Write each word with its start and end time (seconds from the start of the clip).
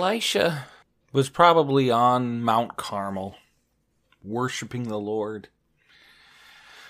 Elisha 0.00 0.64
was 1.12 1.28
probably 1.28 1.90
on 1.90 2.40
Mount 2.40 2.78
Carmel, 2.78 3.36
worshiping 4.24 4.84
the 4.84 4.98
Lord. 4.98 5.48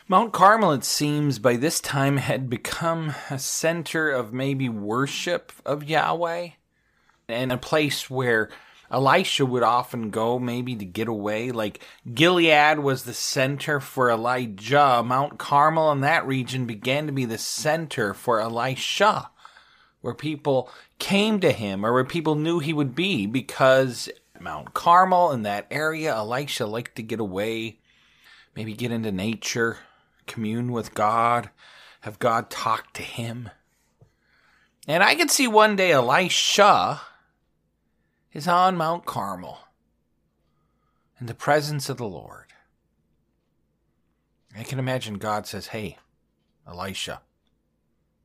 Mount 0.06 0.32
Carmel, 0.32 0.70
it 0.70 0.84
seems, 0.84 1.40
by 1.40 1.56
this 1.56 1.80
time 1.80 2.16
had 2.28 2.48
become 2.48 3.12
a 3.28 3.40
center 3.40 4.12
of 4.12 4.32
maybe 4.32 4.68
worship 4.68 5.52
of 5.66 5.82
Yahweh 5.82 6.50
and 7.28 7.50
a 7.50 7.58
place 7.58 8.08
where 8.08 8.48
Elisha 8.92 9.44
would 9.44 9.64
often 9.64 10.10
go, 10.10 10.38
maybe 10.38 10.76
to 10.76 10.84
get 10.84 11.08
away. 11.08 11.50
Like 11.50 11.84
Gilead 12.14 12.78
was 12.78 13.02
the 13.02 13.12
center 13.12 13.80
for 13.80 14.08
Elijah. 14.08 15.02
Mount 15.04 15.36
Carmel 15.36 15.90
in 15.90 16.02
that 16.02 16.28
region 16.28 16.64
began 16.64 17.06
to 17.08 17.12
be 17.12 17.24
the 17.24 17.38
center 17.38 18.14
for 18.14 18.40
Elisha 18.40 19.30
where 20.00 20.14
people 20.14 20.70
came 21.00 21.40
to 21.40 21.50
him 21.50 21.84
or 21.84 21.92
where 21.92 22.04
people 22.04 22.36
knew 22.36 22.60
he 22.60 22.72
would 22.72 22.94
be 22.94 23.26
because 23.26 24.08
Mount 24.38 24.74
Carmel 24.74 25.32
in 25.32 25.42
that 25.42 25.66
area, 25.70 26.14
Elisha 26.14 26.66
liked 26.66 26.94
to 26.96 27.02
get 27.02 27.18
away, 27.18 27.80
maybe 28.54 28.74
get 28.74 28.92
into 28.92 29.10
nature, 29.10 29.78
commune 30.26 30.70
with 30.70 30.94
God, 30.94 31.50
have 32.02 32.18
God 32.18 32.50
talk 32.50 32.92
to 32.92 33.02
him. 33.02 33.50
And 34.86 35.02
I 35.02 35.14
could 35.14 35.30
see 35.30 35.48
one 35.48 35.76
day 35.76 35.92
Elisha 35.92 37.00
is 38.32 38.46
on 38.46 38.76
Mount 38.76 39.04
Carmel 39.04 39.58
in 41.20 41.26
the 41.26 41.34
presence 41.34 41.88
of 41.88 41.96
the 41.96 42.08
Lord. 42.08 42.46
I 44.56 44.62
can 44.62 44.78
imagine 44.78 45.14
God 45.14 45.46
says, 45.46 45.68
Hey, 45.68 45.98
Elisha, 46.66 47.20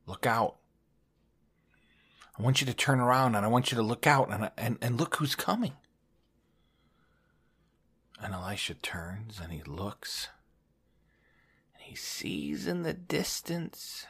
look 0.06 0.26
out. 0.26 0.56
I 2.38 2.42
want 2.42 2.60
you 2.60 2.66
to 2.66 2.74
turn 2.74 3.00
around 3.00 3.34
and 3.34 3.44
I 3.44 3.48
want 3.48 3.70
you 3.70 3.76
to 3.76 3.82
look 3.82 4.06
out 4.06 4.30
and, 4.30 4.50
and, 4.56 4.78
and 4.82 4.98
look 4.98 5.16
who's 5.16 5.34
coming. 5.34 5.72
And 8.22 8.34
Elisha 8.34 8.74
turns 8.74 9.40
and 9.42 9.52
he 9.52 9.62
looks 9.62 10.28
and 11.74 11.82
he 11.84 11.94
sees 11.94 12.66
in 12.66 12.82
the 12.82 12.94
distance 12.94 14.06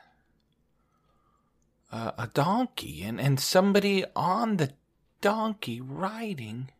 uh, 1.92 2.12
a 2.19 2.26
donkey 2.26 3.03
and, 3.03 3.20
and 3.20 3.38
somebody 3.38 4.04
on 4.15 4.56
the 4.56 4.72
donkey 5.20 5.81
riding. 5.81 6.70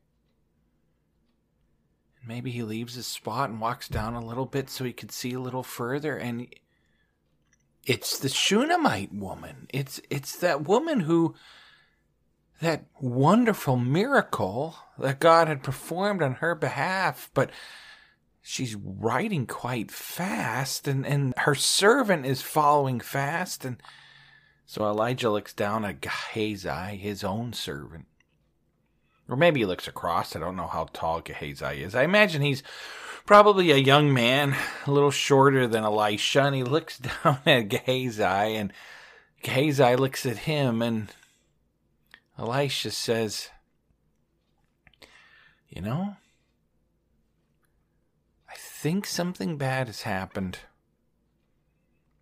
And 2.19 2.29
maybe 2.29 2.51
he 2.51 2.63
leaves 2.63 2.95
his 2.95 3.07
spot 3.07 3.51
and 3.51 3.61
walks 3.61 3.89
down 3.89 4.15
a 4.15 4.25
little 4.25 4.47
bit 4.47 4.69
so 4.69 4.85
he 4.85 4.93
could 4.93 5.13
see 5.13 5.33
a 5.33 5.41
little 5.41 5.63
further 5.63 6.17
and 6.17 6.49
it's 7.87 8.19
the 8.19 8.29
Shunammite 8.29 9.15
woman. 9.15 9.69
It's 9.73 10.01
it's 10.11 10.37
that 10.37 10.67
woman 10.67 11.01
who 11.01 11.35
that 12.61 12.85
wonderful 13.01 13.77
miracle 13.77 14.77
that 14.99 15.21
God 15.21 15.49
had 15.49 15.63
performed 15.63 16.23
on 16.23 16.35
her 16.35 16.55
behalf, 16.55 17.31
but 17.33 17.51
she's 18.43 18.75
riding 18.75 19.47
quite 19.47 19.91
fast 19.91 20.89
and, 20.89 21.07
and 21.07 21.35
her 21.39 21.55
servant 21.55 22.27
is 22.27 22.43
following 22.43 23.01
fast 23.01 23.65
and 23.65 23.81
so 24.67 24.85
Elijah 24.85 25.31
looks 25.31 25.53
down 25.53 25.85
at 25.85 26.01
Gehazi, 26.01 26.97
his 26.97 27.23
own 27.23 27.53
servant. 27.53 28.07
Or 29.29 29.37
maybe 29.37 29.61
he 29.61 29.67
looks 29.67 29.87
across. 29.87 30.35
I 30.35 30.41
don't 30.41 30.57
know 30.57 30.67
how 30.67 30.89
tall 30.93 31.21
Gehazi 31.21 31.83
is. 31.83 31.95
I 31.95 32.03
imagine 32.03 32.43
he's 32.43 32.65
probably 33.27 33.73
a 33.73 33.77
young 33.77 34.15
man, 34.15 34.57
a 34.87 34.91
little 34.91 35.11
shorter 35.11 35.67
than 35.67 35.85
Elisha, 35.85 36.43
and 36.43 36.55
he 36.55 36.63
looks 36.63 36.99
down 37.25 37.39
at 37.45 37.69
Gehazi, 37.69 38.23
and 38.23 38.73
Gehazi 39.43 39.97
looks 39.97 40.25
at 40.25 40.39
him, 40.39 40.81
and 40.81 41.09
Elisha 42.39 42.93
says, 42.93 43.51
You 45.69 45.83
know, 45.83 46.17
I 48.49 48.55
think 48.57 49.07
something 49.07 49.57
bad 49.57 49.89
has 49.89 50.03
happened. 50.03 50.61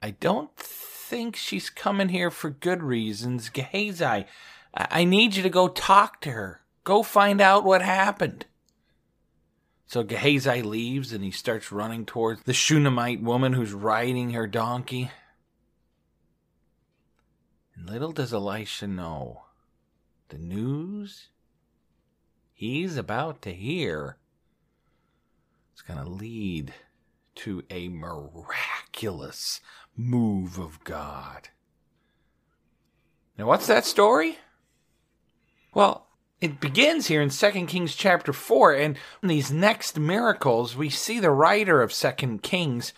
I 0.03 0.11
don't 0.13 0.55
think 0.57 1.37
she's 1.37 1.71
coming 1.71 2.09
here 2.09 2.31
for 2.31 2.51
good 2.51 2.83
reasons. 2.83 3.49
Gehazi, 3.51 4.05
I, 4.05 4.27
I 4.75 5.05
need 5.05 5.37
you 5.37 5.43
to 5.43 5.51
go 5.51 5.69
talk 5.69 6.21
to 6.23 6.31
her. 6.33 6.63
Go 6.83 7.03
find 7.03 7.41
out 7.41 7.65
what 7.65 7.83
happened. 7.83 8.47
So 9.87 10.03
Gehazi 10.03 10.63
leaves 10.63 11.13
and 11.13 11.23
he 11.23 11.31
starts 11.31 11.71
running 11.71 12.07
towards 12.07 12.43
the 12.43 12.53
Shunammite 12.55 13.23
woman 13.23 13.53
who's 13.53 13.73
riding 13.73 14.31
her 14.31 14.47
donkey. 14.47 15.11
And 17.77 17.89
little 17.89 18.13
does 18.13 18.33
Elisha 18.33 18.87
know 18.87 19.43
the 20.29 20.39
news 20.39 21.29
he's 22.53 22.97
about 22.97 23.43
to 23.43 23.53
hear 23.53 24.17
is 25.75 25.83
going 25.83 26.03
to 26.03 26.09
lead 26.09 26.73
to 27.35 27.63
a 27.69 27.89
miraculous 27.89 29.61
move 29.97 30.59
of 30.59 30.83
God. 30.85 31.49
Now, 33.37 33.47
what's 33.47 33.67
that 33.67 33.85
story? 33.85 34.39
Well, 35.73 36.04
it 36.45 36.61
begins 36.61 37.07
here 37.07 37.23
in 37.23 37.31
2 37.31 37.51
Kings 37.65 37.95
chapter 37.95 38.31
4 38.31 38.75
and 38.75 38.99
in 39.23 39.29
these 39.29 39.51
next 39.51 39.99
miracles 39.99 40.77
we 40.77 40.91
see 40.91 41.19
the 41.19 41.31
writer 41.31 41.81
of 41.81 41.91
2 41.91 42.41
Kings 42.43 42.93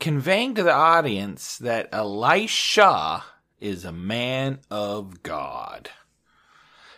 conveying 0.00 0.54
to 0.54 0.62
the 0.62 0.72
audience 0.72 1.58
that 1.58 1.90
Elisha 1.92 3.24
is 3.60 3.84
a 3.84 3.92
man 3.92 4.60
of 4.70 5.22
God. 5.22 5.90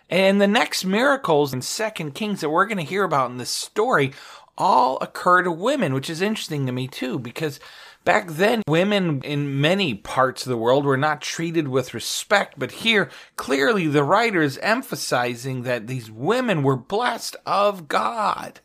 And 0.08 0.40
the 0.40 0.46
next 0.46 0.84
miracles 0.84 1.52
in 1.52 1.60
2 1.60 2.12
Kings 2.12 2.40
that 2.40 2.50
we're 2.50 2.66
going 2.66 2.78
to 2.78 2.84
hear 2.84 3.02
about 3.02 3.32
in 3.32 3.38
this 3.38 3.50
story 3.50 4.12
all 4.56 4.96
occur 5.00 5.42
to 5.42 5.50
women, 5.50 5.92
which 5.92 6.08
is 6.08 6.22
interesting 6.22 6.66
to 6.66 6.72
me 6.72 6.86
too 6.86 7.18
because 7.18 7.58
Back 8.04 8.30
then, 8.30 8.62
women 8.66 9.20
in 9.22 9.60
many 9.60 9.94
parts 9.94 10.46
of 10.46 10.50
the 10.50 10.56
world 10.56 10.84
were 10.84 10.96
not 10.96 11.20
treated 11.20 11.68
with 11.68 11.92
respect, 11.92 12.58
but 12.58 12.72
here, 12.72 13.10
clearly, 13.36 13.86
the 13.86 14.04
writer 14.04 14.40
is 14.40 14.58
emphasizing 14.58 15.62
that 15.62 15.86
these 15.86 16.10
women 16.10 16.62
were 16.62 16.76
blessed 16.76 17.36
of 17.44 17.88
God. 17.88 18.60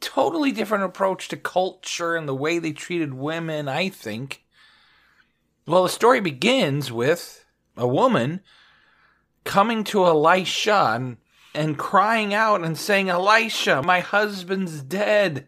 Totally 0.00 0.50
different 0.50 0.84
approach 0.84 1.28
to 1.28 1.36
culture 1.36 2.16
and 2.16 2.28
the 2.28 2.34
way 2.34 2.58
they 2.58 2.72
treated 2.72 3.14
women, 3.14 3.68
I 3.68 3.88
think. 3.88 4.44
Well, 5.66 5.84
the 5.84 5.88
story 5.88 6.20
begins 6.20 6.90
with 6.90 7.44
a 7.76 7.86
woman 7.86 8.40
coming 9.44 9.84
to 9.84 10.06
Elisha, 10.06 10.92
and 10.96 11.16
and 11.54 11.78
crying 11.78 12.32
out 12.32 12.62
and 12.62 12.76
saying, 12.78 13.08
Elisha, 13.08 13.82
my 13.82 14.00
husband's 14.00 14.82
dead. 14.82 15.46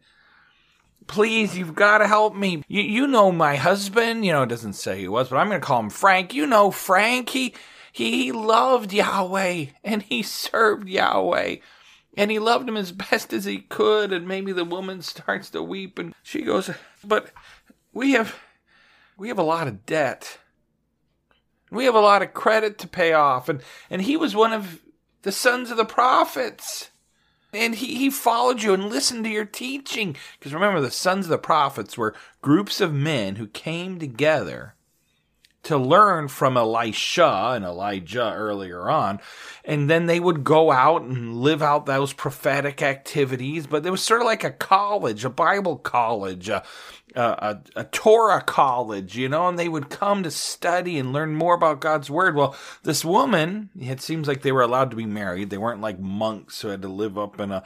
Please, 1.06 1.56
you've 1.56 1.74
got 1.74 1.98
to 1.98 2.06
help 2.06 2.34
me. 2.34 2.62
You, 2.68 2.82
you 2.82 3.06
know 3.06 3.32
my 3.32 3.56
husband. 3.56 4.24
You 4.24 4.32
know, 4.32 4.42
it 4.42 4.48
doesn't 4.48 4.74
say 4.74 5.00
he 5.00 5.08
was, 5.08 5.28
but 5.28 5.36
I'm 5.36 5.48
going 5.48 5.60
to 5.60 5.66
call 5.66 5.80
him 5.80 5.90
Frank. 5.90 6.34
You 6.34 6.46
know 6.46 6.70
Frank. 6.70 7.30
He, 7.30 7.54
he 7.92 8.32
loved 8.32 8.92
Yahweh 8.92 9.66
and 9.84 10.02
he 10.02 10.22
served 10.22 10.88
Yahweh 10.88 11.56
and 12.16 12.30
he 12.30 12.38
loved 12.38 12.68
him 12.68 12.76
as 12.76 12.92
best 12.92 13.32
as 13.32 13.44
he 13.44 13.58
could. 13.58 14.12
And 14.12 14.26
maybe 14.26 14.52
the 14.52 14.64
woman 14.64 15.02
starts 15.02 15.50
to 15.50 15.62
weep 15.62 15.98
and 15.98 16.14
she 16.22 16.42
goes, 16.42 16.70
But 17.04 17.30
we 17.92 18.12
have, 18.12 18.34
we 19.16 19.28
have 19.28 19.38
a 19.38 19.44
lot 19.44 19.68
of 19.68 19.86
debt. 19.86 20.38
We 21.70 21.86
have 21.86 21.94
a 21.94 22.00
lot 22.00 22.22
of 22.22 22.34
credit 22.34 22.78
to 22.78 22.88
pay 22.88 23.12
off. 23.12 23.48
And, 23.48 23.62
and 23.88 24.02
he 24.02 24.16
was 24.16 24.36
one 24.36 24.52
of 24.52 24.82
the 25.22 25.32
sons 25.32 25.70
of 25.70 25.76
the 25.76 25.84
prophets. 25.84 26.90
And 27.52 27.74
he, 27.74 27.96
he 27.96 28.10
followed 28.10 28.62
you 28.62 28.72
and 28.72 28.88
listened 28.88 29.24
to 29.24 29.30
your 29.30 29.44
teaching. 29.44 30.16
Because 30.38 30.54
remember, 30.54 30.80
the 30.80 30.90
sons 30.90 31.26
of 31.26 31.30
the 31.30 31.38
prophets 31.38 31.98
were 31.98 32.14
groups 32.40 32.80
of 32.80 32.94
men 32.94 33.36
who 33.36 33.46
came 33.46 33.98
together 33.98 34.74
to 35.64 35.78
learn 35.78 36.26
from 36.26 36.56
Elisha 36.56 37.52
and 37.54 37.64
Elijah 37.64 38.32
earlier 38.34 38.90
on. 38.90 39.20
And 39.64 39.88
then 39.88 40.06
they 40.06 40.18
would 40.18 40.42
go 40.42 40.72
out 40.72 41.02
and 41.02 41.36
live 41.36 41.62
out 41.62 41.86
those 41.86 42.12
prophetic 42.12 42.82
activities. 42.82 43.68
But 43.68 43.86
it 43.86 43.90
was 43.90 44.02
sort 44.02 44.22
of 44.22 44.26
like 44.26 44.42
a 44.42 44.50
college, 44.50 45.24
a 45.24 45.30
Bible 45.30 45.76
college, 45.76 46.48
a, 46.48 46.64
a, 47.14 47.58
a, 47.76 47.84
Torah 47.84 48.40
college, 48.40 49.16
you 49.16 49.28
know, 49.28 49.46
and 49.46 49.56
they 49.56 49.68
would 49.68 49.88
come 49.88 50.24
to 50.24 50.32
study 50.32 50.98
and 50.98 51.12
learn 51.12 51.34
more 51.34 51.54
about 51.54 51.80
God's 51.80 52.10
word. 52.10 52.34
Well, 52.34 52.56
this 52.82 53.04
woman, 53.04 53.70
it 53.78 54.00
seems 54.00 54.26
like 54.26 54.42
they 54.42 54.52
were 54.52 54.62
allowed 54.62 54.90
to 54.90 54.96
be 54.96 55.06
married. 55.06 55.50
They 55.50 55.58
weren't 55.58 55.80
like 55.80 56.00
monks 56.00 56.60
who 56.60 56.68
had 56.68 56.82
to 56.82 56.88
live 56.88 57.16
up 57.16 57.38
in 57.38 57.52
a 57.52 57.62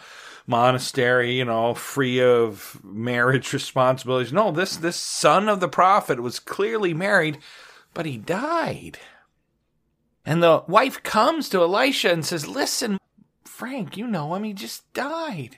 monastery, 0.47 1.39
you 1.39 1.47
know, 1.47 1.73
free 1.73 2.21
of 2.21 2.79
marriage 2.85 3.53
responsibilities. 3.55 4.35
No, 4.35 4.51
this, 4.51 4.77
this 4.77 4.97
son 4.97 5.49
of 5.49 5.61
the 5.61 5.69
prophet 5.69 6.21
was 6.21 6.41
clearly 6.41 6.93
married 6.93 7.39
but 7.97 8.05
he 8.05 8.19
died. 8.19 8.99
And 10.27 10.43
the 10.43 10.65
wife 10.69 11.03
comes 11.03 11.49
to 11.49 11.63
Elisha 11.63 12.13
and 12.13 12.27
says, 12.27 12.47
Listen, 12.47 12.99
Frank, 13.47 13.97
you 13.97 14.07
know 14.07 14.35
him, 14.35 14.45
he 14.45 14.53
just 14.53 14.93
died. 14.93 15.57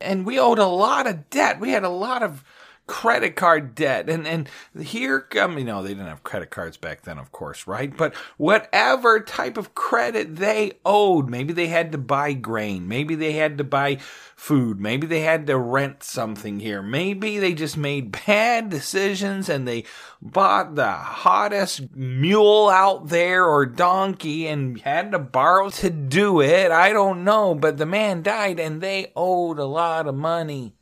And 0.00 0.26
we 0.26 0.36
owed 0.36 0.58
a 0.58 0.66
lot 0.66 1.06
of 1.06 1.30
debt. 1.30 1.60
We 1.60 1.70
had 1.70 1.84
a 1.84 1.88
lot 1.88 2.24
of 2.24 2.42
credit 2.90 3.36
card 3.36 3.76
debt. 3.76 4.10
And, 4.10 4.26
and 4.26 4.48
here 4.76 5.20
come, 5.20 5.56
you 5.56 5.64
know, 5.64 5.80
they 5.80 5.90
didn't 5.90 6.08
have 6.08 6.24
credit 6.24 6.50
cards 6.50 6.76
back 6.76 7.02
then, 7.02 7.18
of 7.18 7.30
course, 7.30 7.68
right? 7.68 7.96
But 7.96 8.16
whatever 8.36 9.20
type 9.20 9.56
of 9.56 9.76
credit 9.76 10.34
they 10.34 10.72
owed, 10.84 11.30
maybe 11.30 11.52
they 11.52 11.68
had 11.68 11.92
to 11.92 11.98
buy 11.98 12.32
grain, 12.32 12.88
maybe 12.88 13.14
they 13.14 13.34
had 13.34 13.58
to 13.58 13.64
buy 13.64 13.98
food, 14.34 14.80
maybe 14.80 15.06
they 15.06 15.20
had 15.20 15.46
to 15.46 15.56
rent 15.56 16.02
something 16.02 16.58
here, 16.58 16.82
maybe 16.82 17.38
they 17.38 17.54
just 17.54 17.76
made 17.76 18.10
bad 18.26 18.70
decisions 18.70 19.48
and 19.48 19.68
they 19.68 19.84
bought 20.20 20.74
the 20.74 20.90
hottest 20.90 21.94
mule 21.94 22.68
out 22.68 23.06
there 23.06 23.46
or 23.46 23.66
donkey 23.66 24.48
and 24.48 24.80
had 24.80 25.12
to 25.12 25.20
borrow 25.20 25.70
to 25.70 25.90
do 25.90 26.40
it. 26.40 26.72
I 26.72 26.92
don't 26.92 27.22
know, 27.22 27.54
but 27.54 27.76
the 27.76 27.86
man 27.86 28.24
died 28.24 28.58
and 28.58 28.80
they 28.80 29.12
owed 29.14 29.60
a 29.60 29.64
lot 29.64 30.08
of 30.08 30.16
money 30.16 30.74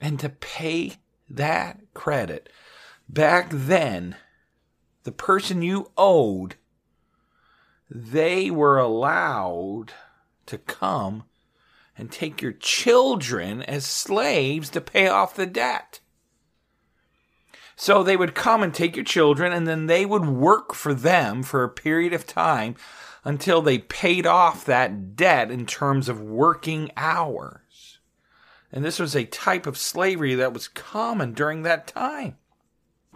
and 0.00 0.18
to 0.20 0.28
pay 0.28 0.94
that 1.28 1.80
credit. 1.94 2.48
Back 3.08 3.48
then, 3.50 4.16
the 5.04 5.12
person 5.12 5.62
you 5.62 5.90
owed, 5.96 6.56
they 7.90 8.50
were 8.50 8.78
allowed 8.78 9.92
to 10.46 10.58
come 10.58 11.24
and 11.96 12.10
take 12.10 12.42
your 12.42 12.52
children 12.52 13.62
as 13.62 13.86
slaves 13.86 14.68
to 14.70 14.80
pay 14.80 15.08
off 15.08 15.34
the 15.34 15.46
debt. 15.46 16.00
So 17.76 18.02
they 18.02 18.16
would 18.16 18.34
come 18.34 18.62
and 18.62 18.72
take 18.74 18.96
your 18.96 19.04
children, 19.04 19.52
and 19.52 19.66
then 19.66 19.86
they 19.86 20.06
would 20.06 20.26
work 20.26 20.74
for 20.74 20.94
them 20.94 21.42
for 21.42 21.62
a 21.62 21.68
period 21.68 22.12
of 22.12 22.26
time 22.26 22.74
until 23.22 23.60
they 23.60 23.78
paid 23.78 24.26
off 24.26 24.64
that 24.64 25.14
debt 25.14 25.50
in 25.50 25.66
terms 25.66 26.08
of 26.08 26.20
working 26.20 26.90
hours. 26.96 27.60
And 28.76 28.84
this 28.84 28.98
was 28.98 29.16
a 29.16 29.24
type 29.24 29.66
of 29.66 29.78
slavery 29.78 30.34
that 30.34 30.52
was 30.52 30.68
common 30.68 31.32
during 31.32 31.62
that 31.62 31.86
time. 31.86 32.36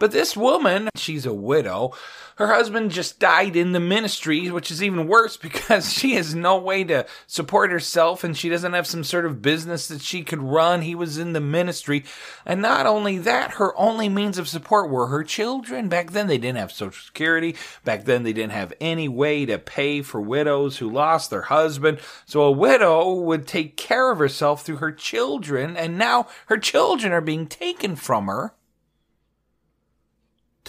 But 0.01 0.09
this 0.09 0.35
woman, 0.35 0.89
she's 0.95 1.27
a 1.27 1.33
widow. 1.33 1.93
Her 2.37 2.47
husband 2.47 2.89
just 2.89 3.19
died 3.19 3.55
in 3.55 3.73
the 3.73 3.79
ministry, 3.79 4.49
which 4.49 4.71
is 4.71 4.81
even 4.81 5.07
worse 5.07 5.37
because 5.47 5.93
she 5.93 6.15
has 6.15 6.33
no 6.33 6.57
way 6.57 6.83
to 6.85 7.05
support 7.27 7.69
herself 7.69 8.23
and 8.23 8.35
she 8.35 8.49
doesn't 8.49 8.73
have 8.73 8.87
some 8.87 9.03
sort 9.03 9.27
of 9.27 9.43
business 9.43 9.87
that 9.89 10.01
she 10.01 10.23
could 10.23 10.41
run. 10.41 10.81
He 10.81 10.95
was 10.95 11.19
in 11.19 11.33
the 11.33 11.39
ministry. 11.39 12.03
And 12.47 12.63
not 12.63 12.87
only 12.87 13.19
that, 13.19 13.51
her 13.51 13.77
only 13.79 14.09
means 14.09 14.39
of 14.39 14.47
support 14.47 14.89
were 14.89 15.05
her 15.05 15.23
children. 15.23 15.87
Back 15.87 16.13
then, 16.13 16.25
they 16.25 16.39
didn't 16.39 16.57
have 16.57 16.71
Social 16.71 17.05
Security. 17.05 17.55
Back 17.83 18.05
then, 18.05 18.23
they 18.23 18.33
didn't 18.33 18.53
have 18.53 18.73
any 18.81 19.07
way 19.07 19.45
to 19.45 19.59
pay 19.59 20.01
for 20.01 20.19
widows 20.19 20.79
who 20.79 20.89
lost 20.89 21.29
their 21.29 21.43
husband. 21.43 21.99
So 22.25 22.41
a 22.41 22.51
widow 22.51 23.13
would 23.13 23.45
take 23.45 23.77
care 23.77 24.09
of 24.09 24.17
herself 24.17 24.65
through 24.65 24.77
her 24.77 24.91
children. 24.91 25.77
And 25.77 25.99
now 25.99 26.25
her 26.47 26.57
children 26.57 27.13
are 27.13 27.21
being 27.21 27.45
taken 27.45 27.95
from 27.95 28.25
her 28.25 28.55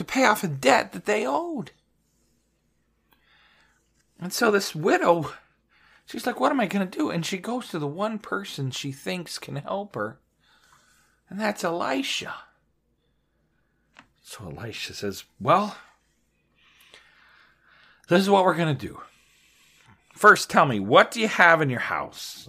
to 0.03 0.13
pay 0.13 0.25
off 0.25 0.45
a 0.45 0.49
debt 0.49 0.93
that 0.93 1.05
they 1.05 1.27
owed. 1.27 1.71
And 4.21 4.33
so 4.33 4.51
this 4.51 4.75
widow, 4.75 5.33
she's 6.07 6.27
like, 6.27 6.41
What 6.41 6.53
am 6.53 6.61
I 6.61 6.67
going 6.67 6.89
to 6.89 6.99
do? 6.99 7.11
And 7.11 7.25
she 7.25 7.39
goes 7.39 7.69
to 7.69 7.79
the 7.79 7.87
one 7.87 8.19
person 8.19 8.71
she 8.71 8.93
thinks 8.93 9.39
can 9.39 9.57
help 9.57 9.95
her, 9.95 10.19
and 11.29 11.41
that's 11.41 11.65
Elisha. 11.65 12.35
So 14.23 14.45
Elisha 14.57 14.95
says, 14.95 15.25
Well, 15.41 15.77
this 18.09 18.21
is 18.21 18.31
what 18.31 18.45
we're 18.45 18.55
going 18.55 18.77
to 18.77 18.87
do. 18.87 19.01
First, 20.15 20.51
tell 20.51 20.67
me, 20.67 20.79
what 20.79 21.11
do 21.11 21.21
you 21.21 21.29
have 21.29 21.63
in 21.63 21.71
your 21.71 21.81
house? 21.81 22.49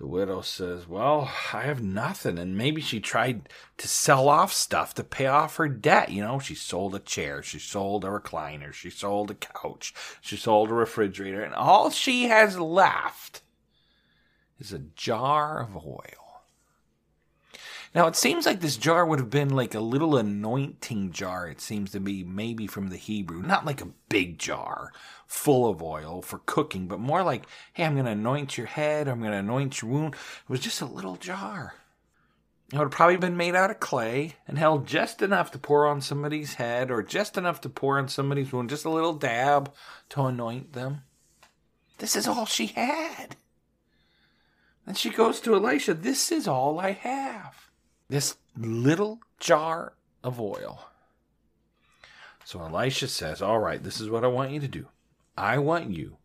The 0.00 0.06
widow 0.06 0.40
says, 0.40 0.88
Well, 0.88 1.30
I 1.52 1.60
have 1.60 1.82
nothing. 1.82 2.38
And 2.38 2.56
maybe 2.56 2.80
she 2.80 3.00
tried 3.00 3.50
to 3.76 3.86
sell 3.86 4.30
off 4.30 4.50
stuff 4.50 4.94
to 4.94 5.04
pay 5.04 5.26
off 5.26 5.56
her 5.56 5.68
debt. 5.68 6.10
You 6.10 6.22
know, 6.22 6.38
she 6.38 6.54
sold 6.54 6.94
a 6.94 6.98
chair, 6.98 7.42
she 7.42 7.58
sold 7.58 8.06
a 8.06 8.08
recliner, 8.08 8.72
she 8.72 8.88
sold 8.88 9.30
a 9.30 9.34
couch, 9.34 9.92
she 10.22 10.38
sold 10.38 10.70
a 10.70 10.74
refrigerator, 10.74 11.42
and 11.42 11.54
all 11.54 11.90
she 11.90 12.28
has 12.28 12.58
left 12.58 13.42
is 14.58 14.72
a 14.72 14.78
jar 14.78 15.60
of 15.60 15.76
oil. 15.76 16.19
Now, 17.92 18.06
it 18.06 18.14
seems 18.14 18.46
like 18.46 18.60
this 18.60 18.76
jar 18.76 19.04
would 19.04 19.18
have 19.18 19.30
been 19.30 19.48
like 19.48 19.74
a 19.74 19.80
little 19.80 20.16
anointing 20.16 21.10
jar, 21.10 21.48
it 21.48 21.60
seems 21.60 21.90
to 21.90 21.98
be 21.98 22.22
maybe 22.22 22.68
from 22.68 22.88
the 22.88 22.96
Hebrew, 22.96 23.42
not 23.42 23.66
like 23.66 23.80
a 23.80 23.90
big 24.08 24.38
jar 24.38 24.92
full 25.26 25.68
of 25.68 25.82
oil 25.82 26.22
for 26.22 26.38
cooking, 26.46 26.86
but 26.86 27.00
more 27.00 27.24
like, 27.24 27.46
hey, 27.72 27.84
I'm 27.84 27.94
going 27.94 28.04
to 28.04 28.12
anoint 28.12 28.56
your 28.56 28.68
head, 28.68 29.08
I'm 29.08 29.18
going 29.18 29.32
to 29.32 29.38
anoint 29.38 29.82
your 29.82 29.90
wound. 29.90 30.14
It 30.14 30.48
was 30.48 30.60
just 30.60 30.80
a 30.80 30.86
little 30.86 31.16
jar. 31.16 31.74
It 32.72 32.76
would 32.76 32.84
have 32.84 32.92
probably 32.92 33.16
been 33.16 33.36
made 33.36 33.56
out 33.56 33.72
of 33.72 33.80
clay 33.80 34.36
and 34.46 34.56
held 34.56 34.86
just 34.86 35.20
enough 35.20 35.50
to 35.50 35.58
pour 35.58 35.86
on 35.86 36.00
somebody's 36.00 36.54
head 36.54 36.92
or 36.92 37.02
just 37.02 37.36
enough 37.36 37.60
to 37.62 37.68
pour 37.68 37.98
on 37.98 38.06
somebody's 38.06 38.52
wound, 38.52 38.70
just 38.70 38.84
a 38.84 38.90
little 38.90 39.14
dab 39.14 39.72
to 40.10 40.22
anoint 40.22 40.74
them. 40.74 41.02
This 41.98 42.14
is 42.14 42.28
all 42.28 42.46
she 42.46 42.68
had. 42.68 43.34
And 44.86 44.96
she 44.96 45.10
goes 45.10 45.40
to 45.40 45.56
Elisha, 45.56 45.94
This 45.94 46.30
is 46.30 46.46
all 46.46 46.78
I 46.78 46.92
have. 46.92 47.69
This 48.10 48.36
little 48.56 49.20
jar 49.38 49.92
of 50.24 50.40
oil. 50.40 50.84
So 52.44 52.60
Elisha 52.60 53.06
says, 53.06 53.40
All 53.40 53.60
right, 53.60 53.82
this 53.82 54.00
is 54.00 54.10
what 54.10 54.24
I 54.24 54.26
want 54.26 54.50
you 54.50 54.58
to 54.58 54.68
do. 54.68 54.88
I 55.38 55.58
want 55.58 55.90
you 55.90 56.16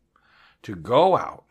to 0.63 0.75
go 0.75 1.15
out 1.15 1.43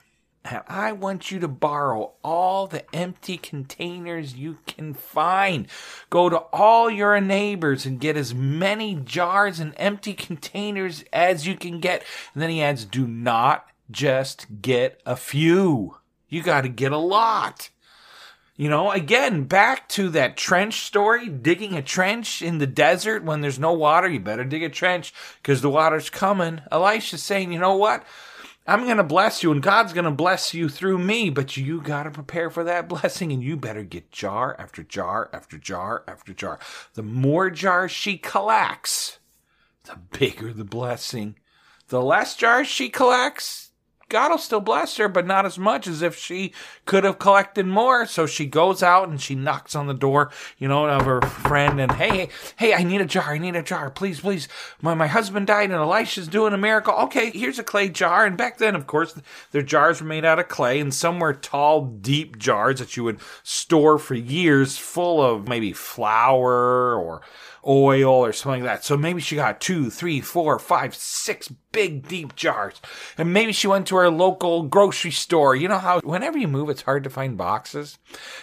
and 0.44 0.62
I 0.66 0.90
want 0.90 1.30
you 1.30 1.38
to 1.38 1.48
borrow 1.48 2.14
all 2.24 2.66
the 2.66 2.84
empty 2.94 3.38
containers 3.38 4.34
you 4.34 4.58
can 4.66 4.92
find. 4.92 5.68
Go 6.10 6.28
to 6.28 6.38
all 6.52 6.90
your 6.90 7.20
neighbors 7.20 7.86
and 7.86 8.00
get 8.00 8.16
as 8.16 8.34
many 8.34 8.96
jars 8.96 9.60
and 9.60 9.72
empty 9.76 10.12
containers 10.14 11.04
as 11.12 11.46
you 11.46 11.56
can 11.56 11.78
get. 11.78 12.04
And 12.34 12.42
then 12.42 12.50
he 12.50 12.60
adds, 12.60 12.84
do 12.84 13.06
not 13.06 13.68
just 13.88 14.60
get 14.60 15.00
a 15.06 15.14
few. 15.14 15.98
You 16.28 16.42
got 16.42 16.62
to 16.62 16.68
get 16.68 16.92
a 16.92 16.98
lot. 16.98 17.70
You 18.56 18.68
know, 18.68 18.92
again, 18.92 19.44
back 19.44 19.88
to 19.90 20.08
that 20.10 20.36
trench 20.36 20.82
story, 20.82 21.28
digging 21.28 21.74
a 21.74 21.82
trench 21.82 22.40
in 22.40 22.58
the 22.58 22.68
desert 22.68 23.24
when 23.24 23.40
there's 23.40 23.58
no 23.58 23.72
water. 23.72 24.08
You 24.08 24.20
better 24.20 24.44
dig 24.44 24.62
a 24.62 24.68
trench 24.68 25.12
because 25.42 25.60
the 25.60 25.70
water's 25.70 26.08
coming. 26.08 26.60
Elisha's 26.70 27.22
saying, 27.22 27.52
you 27.52 27.58
know 27.58 27.76
what? 27.76 28.04
I'm 28.66 28.84
going 28.84 28.96
to 28.96 29.04
bless 29.04 29.42
you 29.42 29.50
and 29.50 29.62
God's 29.62 29.92
going 29.92 30.04
to 30.04 30.10
bless 30.10 30.54
you 30.54 30.68
through 30.68 30.98
me, 30.98 31.30
but 31.30 31.56
you 31.56 31.80
got 31.80 32.04
to 32.04 32.10
prepare 32.10 32.48
for 32.48 32.64
that 32.64 32.88
blessing 32.88 33.32
and 33.32 33.42
you 33.42 33.56
better 33.56 33.82
get 33.82 34.12
jar 34.12 34.56
after 34.58 34.84
jar 34.84 35.28
after 35.32 35.58
jar 35.58 36.04
after 36.06 36.32
jar. 36.32 36.60
The 36.94 37.02
more 37.02 37.50
jars 37.50 37.90
she 37.90 38.16
collects, 38.16 39.18
the 39.82 39.96
bigger 40.16 40.52
the 40.52 40.64
blessing. 40.64 41.36
The 41.88 42.00
less 42.00 42.36
jars 42.36 42.66
she 42.66 42.88
collects, 42.88 43.63
God 44.14 44.30
will 44.30 44.38
still 44.38 44.60
bless 44.60 44.96
her, 44.98 45.08
but 45.08 45.26
not 45.26 45.44
as 45.44 45.58
much 45.58 45.88
as 45.88 46.00
if 46.00 46.16
she 46.16 46.52
could 46.86 47.02
have 47.02 47.18
collected 47.18 47.66
more. 47.66 48.06
So 48.06 48.26
she 48.26 48.46
goes 48.46 48.80
out 48.80 49.08
and 49.08 49.20
she 49.20 49.34
knocks 49.34 49.74
on 49.74 49.88
the 49.88 49.92
door, 49.92 50.30
you 50.56 50.68
know, 50.68 50.86
of 50.88 51.04
her 51.04 51.20
friend 51.20 51.80
and 51.80 51.90
hey, 51.90 52.28
hey, 52.54 52.74
I 52.74 52.84
need 52.84 53.00
a 53.00 53.06
jar. 53.06 53.34
I 53.34 53.38
need 53.38 53.56
a 53.56 53.62
jar. 53.62 53.90
Please, 53.90 54.20
please. 54.20 54.46
My, 54.80 54.94
my 54.94 55.08
husband 55.08 55.48
died 55.48 55.64
and 55.64 55.72
Elisha's 55.72 56.28
doing 56.28 56.52
a 56.52 56.56
miracle. 56.56 56.94
Okay, 56.94 57.30
here's 57.30 57.58
a 57.58 57.64
clay 57.64 57.88
jar. 57.88 58.24
And 58.24 58.36
back 58.36 58.58
then, 58.58 58.76
of 58.76 58.86
course, 58.86 59.20
their 59.50 59.62
jars 59.62 60.00
were 60.00 60.06
made 60.06 60.24
out 60.24 60.38
of 60.38 60.46
clay 60.46 60.78
and 60.78 60.94
some 60.94 61.18
were 61.18 61.34
tall, 61.34 61.84
deep 61.84 62.38
jars 62.38 62.78
that 62.78 62.96
you 62.96 63.02
would 63.02 63.18
store 63.42 63.98
for 63.98 64.14
years 64.14 64.78
full 64.78 65.20
of 65.20 65.48
maybe 65.48 65.72
flour 65.72 66.94
or 66.94 67.20
oil 67.66 68.12
or 68.12 68.32
something 68.32 68.62
like 68.62 68.70
that. 68.70 68.84
So 68.84 68.96
maybe 68.96 69.20
she 69.20 69.36
got 69.36 69.60
two, 69.60 69.90
three, 69.90 70.20
four, 70.20 70.58
five, 70.58 70.94
six 70.94 71.48
big 71.72 72.08
deep 72.08 72.36
jars. 72.36 72.80
And 73.18 73.32
maybe 73.32 73.52
she 73.52 73.66
went 73.66 73.86
to 73.88 73.96
her 73.96 74.10
local 74.10 74.62
grocery 74.62 75.10
store. 75.10 75.56
You 75.56 75.68
know 75.68 75.78
how 75.78 76.00
whenever 76.00 76.38
you 76.38 76.48
move, 76.48 76.70
it's 76.70 76.82
hard 76.82 77.04
to 77.04 77.10
find 77.10 77.36
boxes. 77.36 77.98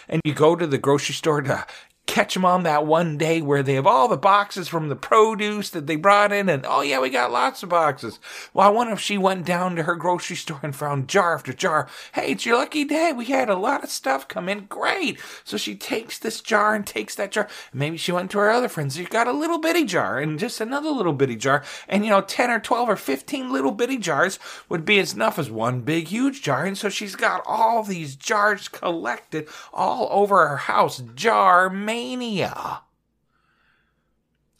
And 0.08 0.20
you 0.24 0.34
go 0.34 0.56
to 0.56 0.66
the 0.66 0.78
grocery 0.78 1.14
store 1.14 1.40
to 1.42 1.66
catch 2.06 2.34
them 2.34 2.44
on 2.44 2.64
that 2.64 2.84
one 2.84 3.16
day 3.16 3.40
where 3.40 3.62
they 3.62 3.74
have 3.74 3.86
all 3.86 4.08
the 4.08 4.16
boxes 4.16 4.68
from 4.68 4.88
the 4.88 4.96
produce 4.96 5.70
that 5.70 5.86
they 5.86 5.96
brought 5.96 6.32
in 6.32 6.48
and 6.48 6.66
oh 6.66 6.82
yeah 6.82 7.00
we 7.00 7.08
got 7.08 7.30
lots 7.30 7.62
of 7.62 7.68
boxes. 7.68 8.18
Well 8.52 8.66
i 8.66 8.70
wonder 8.70 8.92
if 8.92 9.00
she 9.00 9.16
went 9.16 9.46
down 9.46 9.76
to 9.76 9.84
her 9.84 9.94
grocery 9.94 10.36
store 10.36 10.60
and 10.62 10.74
found 10.74 11.08
jar 11.08 11.34
after 11.34 11.52
jar. 11.52 11.88
Hey 12.12 12.32
it's 12.32 12.44
your 12.44 12.58
lucky 12.58 12.84
day. 12.84 13.12
We 13.12 13.26
had 13.26 13.48
a 13.48 13.56
lot 13.56 13.84
of 13.84 13.90
stuff 13.90 14.28
come 14.28 14.48
in. 14.48 14.66
Great. 14.66 15.20
So 15.44 15.56
she 15.56 15.74
takes 15.74 16.18
this 16.18 16.40
jar 16.40 16.74
and 16.74 16.86
takes 16.86 17.14
that 17.14 17.32
jar. 17.32 17.48
Maybe 17.72 17.96
she 17.96 18.12
went 18.12 18.30
to 18.32 18.38
her 18.38 18.50
other 18.50 18.68
friends. 18.68 18.96
She 18.96 19.04
got 19.04 19.28
a 19.28 19.32
little 19.32 19.58
bitty 19.58 19.84
jar 19.84 20.18
and 20.18 20.38
just 20.38 20.60
another 20.60 20.90
little 20.90 21.14
bitty 21.14 21.36
jar. 21.36 21.64
And 21.88 22.04
you 22.04 22.10
know 22.10 22.20
10 22.20 22.50
or 22.50 22.60
12 22.60 22.88
or 22.90 22.96
15 22.96 23.52
little 23.52 23.72
bitty 23.72 23.98
jars 23.98 24.38
would 24.68 24.84
be 24.84 24.98
as 24.98 25.14
enough 25.14 25.38
as 25.38 25.50
one 25.50 25.82
big 25.82 26.08
huge 26.08 26.42
jar. 26.42 26.66
And 26.66 26.76
so 26.76 26.88
she's 26.88 27.16
got 27.16 27.42
all 27.46 27.84
these 27.84 28.16
jars 28.16 28.68
collected 28.68 29.48
all 29.72 30.08
over 30.10 30.48
her 30.48 30.56
house 30.56 31.02
jar 31.14 31.70
mania. 31.92 32.82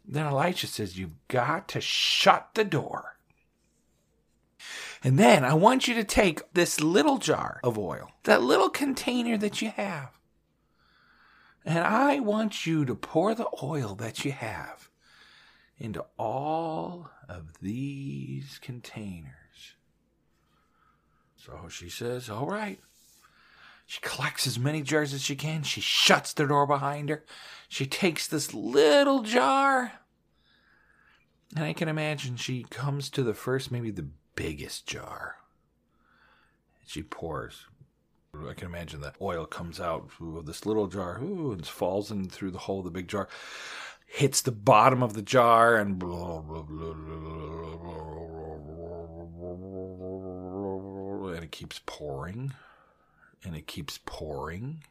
Then 0.05 0.27
Elisha 0.27 0.67
says, 0.67 0.99
You've 0.99 1.17
got 1.29 1.69
to 1.69 1.81
shut 1.81 2.51
the 2.55 2.65
door. 2.65 3.17
And 5.05 5.19
then 5.19 5.45
I 5.45 5.55
want 5.55 5.89
you 5.89 5.95
to 5.95 6.05
take 6.05 6.53
this 6.53 6.81
little 6.81 7.19
jar 7.19 7.61
of 7.65 7.79
oil, 7.79 8.11
that 8.25 8.43
little 8.43 8.71
container 8.71 9.37
that 9.39 9.61
you 9.61 9.71
have, 9.71 10.19
and 11.65 11.79
I 11.79 12.21
want 12.21 12.67
you 12.67 12.85
to 12.85 12.95
pour 12.95 13.35
the 13.35 13.49
oil 13.62 13.95
that 13.97 14.25
you 14.25 14.33
have 14.33 14.91
into 15.79 16.05
all 16.19 17.11
of 17.29 17.55
these 17.61 18.59
containers. 18.61 19.33
So 21.37 21.69
she 21.69 21.89
says, 21.89 22.29
All 22.29 22.47
right. 22.47 22.81
She 23.93 24.01
collects 24.01 24.47
as 24.47 24.59
many 24.59 24.81
jars 24.81 25.13
as 25.13 25.21
she 25.21 25.37
can. 25.37 25.65
She 25.65 25.83
shuts 25.83 26.33
the 26.33 26.47
door 26.47 26.67
behind 26.67 27.11
her. 27.11 27.27
She 27.69 27.85
takes 27.85 28.27
this 28.27 28.55
little 28.55 29.21
jar. 29.21 29.93
And 31.55 31.67
I 31.67 31.75
can 31.75 31.89
imagine 31.89 32.37
she 32.37 32.63
comes 32.71 33.11
to 33.11 33.23
the 33.23 33.35
first, 33.35 33.71
maybe 33.71 33.91
the 33.91 34.09
biggest 34.35 34.87
jar. 34.87 35.37
She 36.87 37.03
pours. 37.03 37.67
I 38.35 38.55
can 38.55 38.69
imagine 38.69 39.03
the 39.03 39.13
oil 39.21 39.45
comes 39.45 39.79
out 39.79 40.09
of 40.19 40.47
this 40.47 40.65
little 40.65 40.87
jar 40.87 41.21
ooh, 41.23 41.53
and 41.53 41.67
falls 41.67 42.11
in 42.11 42.31
through 42.31 42.53
the 42.53 42.61
hole 42.61 42.79
of 42.79 42.87
the 42.87 42.91
big 42.91 43.09
jar, 43.09 43.29
hits 44.07 44.41
the 44.41 44.53
bottom 44.53 45.03
of 45.03 45.13
the 45.13 45.21
jar, 45.21 45.77
and 45.77 45.99
blah, 45.99 46.41
blah, 46.41 46.63
blah, 46.63 46.95
and 51.35 51.45
it 51.45 51.53
keeps 51.53 51.83
pouring 51.85 52.55
and 53.45 53.57
it 53.57 53.67
keeps 53.67 53.99
pouring 54.05 54.85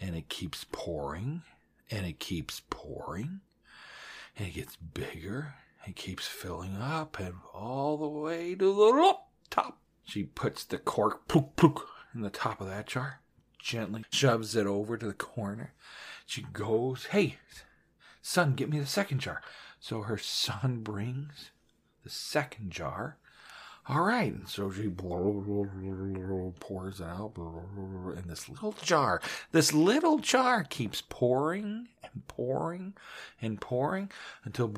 and 0.00 0.16
it 0.16 0.28
keeps 0.28 0.64
pouring 0.70 1.42
and 1.90 2.06
it 2.06 2.18
keeps 2.18 2.62
pouring 2.70 3.40
and 4.36 4.48
it 4.48 4.54
gets 4.54 4.76
bigger 4.76 5.54
and 5.84 5.96
keeps 5.96 6.26
filling 6.26 6.76
up 6.76 7.18
and 7.18 7.34
all 7.52 7.96
the 7.96 8.08
way 8.08 8.54
to 8.54 8.74
the 8.74 9.16
top. 9.50 9.78
She 10.04 10.24
puts 10.24 10.64
the 10.64 10.78
cork 10.78 11.28
pook, 11.28 11.56
pook, 11.56 11.88
in 12.14 12.22
the 12.22 12.30
top 12.30 12.60
of 12.60 12.68
that 12.68 12.86
jar, 12.86 13.20
gently 13.58 14.04
shoves 14.10 14.56
it 14.56 14.66
over 14.66 14.96
to 14.96 15.06
the 15.06 15.12
corner. 15.12 15.74
She 16.26 16.42
goes, 16.52 17.06
Hey, 17.06 17.36
son, 18.22 18.54
get 18.54 18.70
me 18.70 18.78
the 18.78 18.86
second 18.86 19.20
jar. 19.20 19.42
So 19.80 20.02
her 20.02 20.18
son 20.18 20.80
brings 20.82 21.50
the 22.02 22.10
second 22.10 22.70
jar 22.70 23.18
all 23.88 24.02
right. 24.02 24.34
So 24.46 24.70
she 24.70 24.88
pours 24.88 27.00
it 27.00 27.04
out 27.04 27.32
in 27.36 28.24
this 28.26 28.48
little 28.48 28.72
jar. 28.82 29.22
This 29.52 29.72
little 29.72 30.18
jar 30.18 30.64
keeps 30.64 31.02
pouring 31.08 31.88
and 32.02 32.26
pouring 32.28 32.94
and 33.40 33.60
pouring 33.60 34.10
until 34.44 34.74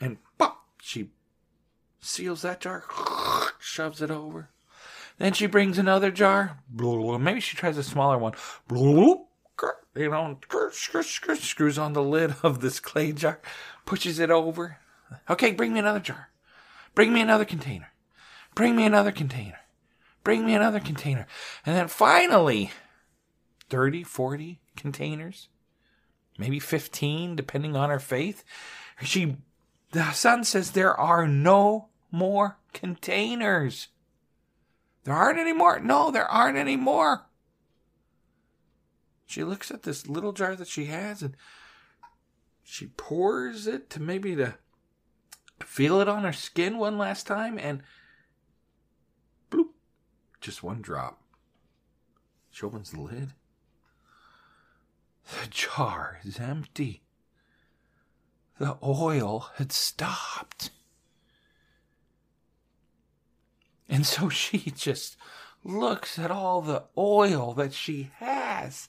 and 0.00 0.16
pop, 0.38 0.64
she 0.80 1.10
seals 2.00 2.42
that 2.42 2.60
jar, 2.60 2.84
shoves 3.58 4.00
it 4.00 4.10
over. 4.10 4.48
Then 5.18 5.34
she 5.34 5.44
brings 5.44 5.76
another 5.76 6.10
jar. 6.10 6.58
Maybe 6.72 7.40
she 7.40 7.56
tries 7.56 7.76
a 7.76 7.82
smaller 7.82 8.16
one. 8.16 8.32
You 8.70 10.08
know, 10.08 10.38
screws 10.62 11.78
on 11.78 11.92
the 11.92 12.02
lid 12.02 12.36
of 12.42 12.62
this 12.62 12.80
clay 12.80 13.12
jar, 13.12 13.38
pushes 13.84 14.18
it 14.18 14.30
over. 14.30 14.78
Okay, 15.28 15.52
bring 15.52 15.74
me 15.74 15.80
another 15.80 16.00
jar. 16.00 16.30
Bring 16.94 17.12
me 17.12 17.20
another 17.20 17.44
container. 17.44 17.92
Bring 18.54 18.76
me 18.76 18.84
another 18.84 19.12
container. 19.12 19.58
Bring 20.24 20.44
me 20.44 20.54
another 20.54 20.80
container. 20.80 21.26
And 21.64 21.76
then 21.76 21.88
finally, 21.88 22.70
30, 23.70 24.02
40 24.02 24.60
containers, 24.76 25.48
maybe 26.38 26.58
15, 26.58 27.36
depending 27.36 27.76
on 27.76 27.90
her 27.90 28.00
faith. 28.00 28.44
She, 29.02 29.36
the 29.92 30.12
son 30.12 30.44
says, 30.44 30.72
there 30.72 30.98
are 30.98 31.26
no 31.26 31.88
more 32.10 32.58
containers. 32.72 33.88
There 35.04 35.14
aren't 35.14 35.38
any 35.38 35.52
more. 35.52 35.80
No, 35.80 36.10
there 36.10 36.26
aren't 36.26 36.58
any 36.58 36.76
more. 36.76 37.26
She 39.26 39.44
looks 39.44 39.70
at 39.70 39.84
this 39.84 40.08
little 40.08 40.32
jar 40.32 40.56
that 40.56 40.68
she 40.68 40.86
has 40.86 41.22
and 41.22 41.36
she 42.64 42.88
pours 42.88 43.66
it 43.66 43.88
to 43.90 44.00
maybe 44.00 44.34
to 44.36 44.54
feel 45.62 46.00
it 46.00 46.08
on 46.08 46.24
her 46.24 46.32
skin 46.32 46.78
one 46.78 46.98
last 46.98 47.26
time 47.26 47.58
and 47.58 47.82
bloop, 49.50 49.68
just 50.40 50.62
one 50.62 50.80
drop. 50.80 51.22
She 52.50 52.66
opens 52.66 52.90
the 52.90 53.00
lid. 53.00 53.34
The 55.24 55.48
jar 55.48 56.18
is 56.24 56.38
empty. 56.38 57.02
The 58.58 58.76
oil 58.82 59.50
had 59.56 59.72
stopped. 59.72 60.70
And 63.88 64.06
so 64.06 64.28
she 64.28 64.58
just 64.58 65.16
looks 65.64 66.18
at 66.18 66.30
all 66.30 66.60
the 66.62 66.84
oil 66.96 67.54
that 67.54 67.72
she 67.72 68.10
has 68.16 68.88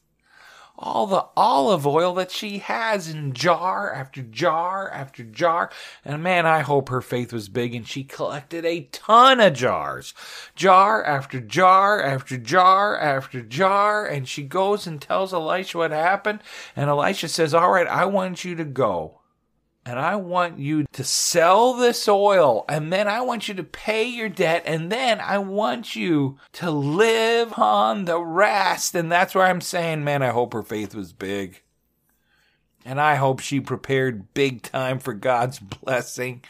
all 0.81 1.05
the 1.05 1.25
olive 1.37 1.85
oil 1.85 2.15
that 2.15 2.31
she 2.31 2.57
has 2.57 3.07
in 3.07 3.33
jar 3.33 3.93
after 3.93 4.23
jar 4.23 4.89
after 4.89 5.23
jar. 5.23 5.69
And 6.03 6.23
man, 6.23 6.45
I 6.47 6.61
hope 6.61 6.89
her 6.89 7.01
faith 7.01 7.31
was 7.31 7.49
big 7.49 7.75
and 7.75 7.87
she 7.87 8.03
collected 8.03 8.65
a 8.65 8.89
ton 8.91 9.39
of 9.39 9.53
jars. 9.53 10.13
Jar 10.55 11.03
after 11.03 11.39
jar 11.39 12.01
after 12.01 12.37
jar 12.37 12.97
after 12.97 13.41
jar. 13.41 14.05
And 14.05 14.27
she 14.27 14.43
goes 14.43 14.87
and 14.87 14.99
tells 14.99 15.33
Elisha 15.33 15.77
what 15.77 15.91
happened. 15.91 16.41
And 16.75 16.89
Elisha 16.89 17.27
says, 17.27 17.53
All 17.53 17.71
right, 17.71 17.87
I 17.87 18.05
want 18.05 18.43
you 18.43 18.55
to 18.55 18.65
go 18.65 19.20
and 19.85 19.99
I 19.99 20.15
want 20.15 20.59
you 20.59 20.85
to 20.93 21.03
sell 21.03 21.73
this 21.73 22.07
oil, 22.07 22.65
and 22.69 22.93
then 22.93 23.07
I 23.07 23.21
want 23.21 23.47
you 23.47 23.55
to 23.55 23.63
pay 23.63 24.05
your 24.05 24.29
debt, 24.29 24.63
and 24.65 24.91
then 24.91 25.19
I 25.19 25.39
want 25.39 25.95
you 25.95 26.37
to 26.53 26.69
live 26.69 27.57
on 27.57 28.05
the 28.05 28.19
rest. 28.19 28.93
And 28.93 29.11
that's 29.11 29.33
where 29.33 29.47
I'm 29.47 29.61
saying, 29.61 30.03
man, 30.03 30.21
I 30.21 30.29
hope 30.29 30.53
her 30.53 30.63
faith 30.63 30.93
was 30.93 31.13
big. 31.13 31.63
And 32.85 32.99
I 32.99 33.15
hope 33.15 33.39
she 33.39 33.59
prepared 33.59 34.33
big 34.33 34.63
time 34.63 34.99
for 34.99 35.13
God's 35.13 35.59
blessing. 35.59 36.43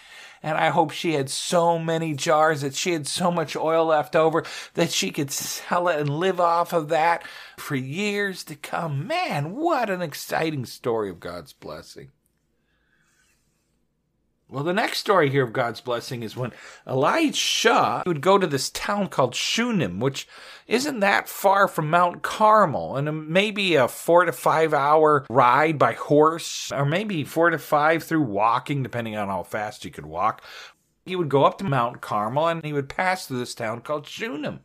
And 0.44 0.58
I 0.58 0.70
hope 0.70 0.92
she 0.92 1.14
had 1.14 1.30
so 1.30 1.78
many 1.78 2.14
jars 2.16 2.62
that 2.62 2.74
she 2.74 2.94
had 2.94 3.06
so 3.06 3.32
much 3.32 3.56
oil 3.56 3.86
left 3.86 4.16
over 4.16 4.44
that 4.74 4.92
she 4.92 5.12
could 5.12 5.30
sell 5.30 5.88
it 5.88 6.00
and 6.00 6.10
live 6.10 6.40
off 6.40 6.74
of 6.74 6.90
that 6.90 7.28
for 7.58 7.76
years 7.76 8.44
to 8.46 8.56
come. 8.56 9.08
Man, 9.08 9.56
what 9.56 9.90
an 9.90 10.02
exciting 10.02 10.66
story 10.66 11.10
of 11.10 11.20
God's 11.20 11.54
blessing. 11.54 12.10
Well, 14.52 14.66
the 14.66 14.74
next 14.74 14.98
story 14.98 15.30
here 15.30 15.46
of 15.46 15.54
God's 15.54 15.80
blessing 15.80 16.24
is 16.24 16.36
when 16.36 16.52
Elisha 16.86 18.04
would 18.06 18.20
go 18.20 18.38
to 18.38 18.46
this 18.46 18.70
town 18.70 19.08
called 19.08 19.34
Shunem, 19.34 20.02
which 20.02 20.28
isn't 20.68 21.00
that 21.00 21.30
far 21.30 21.70
from 21.70 21.90
Mount 21.90 22.22
Carmel, 22.22 22.98
and 22.98 23.30
maybe 23.30 23.76
a 23.76 23.88
four 23.88 24.26
to 24.26 24.34
five 24.34 24.74
hour 24.74 25.26
ride 25.30 25.80
by 25.80 25.94
horse, 25.94 26.70
or 26.70 26.86
maybe 26.86 27.24
four 27.24 27.50
to 27.50 27.58
five 27.58 28.04
through 28.04 28.24
walking, 28.24 28.84
depending 28.84 29.16
on 29.16 29.30
how 29.30 29.44
fast 29.44 29.86
you 29.86 29.92
could 29.92 30.06
walk. 30.06 30.44
he 31.06 31.16
would 31.16 31.30
go 31.30 31.46
up 31.46 31.58
to 31.60 31.64
Mount 31.64 32.02
Carmel 32.02 32.50
and 32.50 32.66
he 32.66 32.74
would 32.74 32.90
pass 32.90 33.26
through 33.26 33.40
this 33.40 33.56
town 33.56 33.80
called 33.80 34.06
Shunem. 34.06 34.60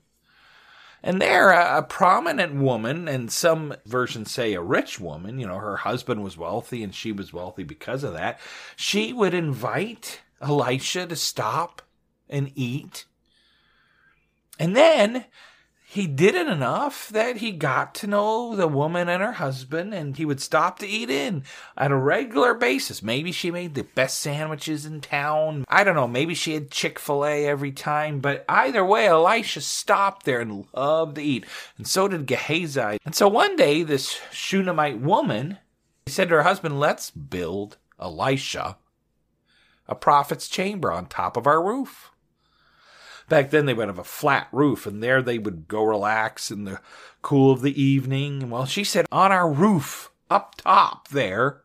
And 1.07 1.23
there, 1.23 1.53
a, 1.53 1.85
prominent 1.85 2.57
woman, 2.57 3.07
and 3.07 3.31
some 3.31 3.77
versions 3.87 4.29
say 4.33 4.55
a 4.55 4.61
rich 4.61 4.99
woman, 4.99 5.39
you 5.39 5.47
know, 5.47 5.59
her 5.59 5.77
husband 5.77 6.25
was 6.25 6.37
wealthy 6.37 6.83
and 6.83 6.93
she 6.93 7.13
was 7.13 7.33
wealthy 7.33 7.63
because 7.63 8.03
of 8.03 8.15
that, 8.15 8.41
she 8.75 9.13
would 9.13 9.33
invite 9.33 10.23
Elisha 10.43 11.07
to 11.07 11.15
stop 11.15 11.81
and 12.29 12.51
eat. 12.57 13.05
And 14.59 14.75
then 14.75 15.27
he 15.97 16.07
did 16.07 16.35
it 16.35 16.47
enough 16.47 17.09
that 17.09 17.39
he 17.39 17.51
got 17.53 17.95
to 17.95 18.07
know 18.07 18.55
the 18.55 18.69
woman 18.69 19.09
and 19.09 19.23
her 19.23 19.33
husband, 19.33 19.95
and 19.95 20.15
he 20.15 20.27
would 20.27 20.43
stop 20.43 20.79
to 20.79 20.87
eat 20.87 21.09
in 21.09 21.43
at 21.75 21.91
a 21.91 21.97
regular 21.97 22.53
basis. 22.53 23.03
Maybe 23.03 23.33
she 23.33 23.51
made 23.51 23.75
the 23.75 23.83
best 23.83 24.21
sandwiches 24.21 24.85
in 24.85 25.01
town. 25.01 25.65
I 25.71 25.85
don't 25.85 25.95
know. 25.95 26.07
Maybe 26.07 26.35
she 26.35 26.53
had 26.53 26.71
Chick 26.71 26.99
fil 26.99 27.25
A 27.25 27.47
every 27.47 27.73
time. 27.73 28.21
But 28.21 28.45
either 28.47 28.85
way, 28.85 29.07
Elisha 29.07 29.63
stopped 29.63 30.27
there 30.27 30.41
and 30.41 30.67
loved 30.75 31.15
to 31.15 31.23
eat. 31.23 31.47
And 31.79 31.87
so 31.87 32.09
did 32.09 32.27
Gehazi. 32.27 32.99
And 33.07 33.15
so 33.15 33.27
one 33.27 33.57
day, 33.57 33.83
this 33.83 34.21
Shunammite 34.31 35.01
woman 35.01 35.57
said 36.07 36.29
to 36.29 36.35
her 36.35 36.43
husband, 36.43 36.79
Let's 36.79 37.11
build 37.11 37.79
Elisha 37.99 38.77
a 39.89 39.95
prophet's 39.95 40.49
chamber 40.49 40.93
on 40.93 41.07
top 41.07 41.39
of 41.39 41.47
our 41.47 41.63
roof. 41.63 42.11
Back 43.29 43.51
then, 43.51 43.67
they 43.67 43.75
would 43.75 43.89
have 43.89 43.99
a 43.99 44.05
flat 44.05 44.49
roof, 44.53 44.87
and 44.87 45.03
there 45.03 45.21
they 45.21 45.39
would 45.39 45.67
go 45.67 45.83
relax 45.83 46.51
in 46.51 46.65
the 46.65 46.81
cool 47.23 47.51
of 47.51 47.61
the 47.61 47.81
evening. 47.81 48.51
Well, 48.51 48.67
she 48.67 48.85
said, 48.85 49.07
on 49.11 49.33
our 49.33 49.51
roof, 49.51 50.11
up 50.31 50.55
top 50.57 51.09
there, 51.09 51.63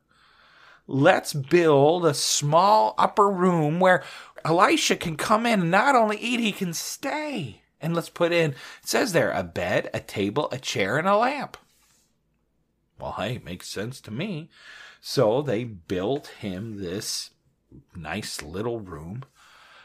let's 0.87 1.33
build 1.33 2.05
a 2.05 2.13
small 2.13 2.95
upper 2.97 3.29
room 3.29 3.79
where 3.79 4.03
Elisha 4.43 4.95
can 4.95 5.17
come 5.17 5.45
in 5.45 5.61
and 5.61 5.71
not 5.71 5.95
only 5.95 6.17
eat, 6.17 6.39
he 6.39 6.51
can 6.51 6.73
stay. 6.73 7.61
And 7.79 7.95
let's 7.95 8.09
put 8.09 8.31
in, 8.31 8.51
it 8.51 8.57
says 8.83 9.13
there, 9.13 9.31
a 9.31 9.43
bed, 9.43 9.89
a 9.93 9.99
table, 9.99 10.49
a 10.51 10.57
chair, 10.57 10.97
and 10.97 11.07
a 11.07 11.17
lamp. 11.17 11.57
Well, 12.99 13.13
hey, 13.13 13.39
makes 13.43 13.67
sense 13.67 14.01
to 14.01 14.11
me. 14.11 14.49
So 14.99 15.41
they 15.41 15.63
built 15.63 16.27
him 16.27 16.77
this 16.77 17.31
nice 17.95 18.41
little 18.43 18.79
room 18.79 19.23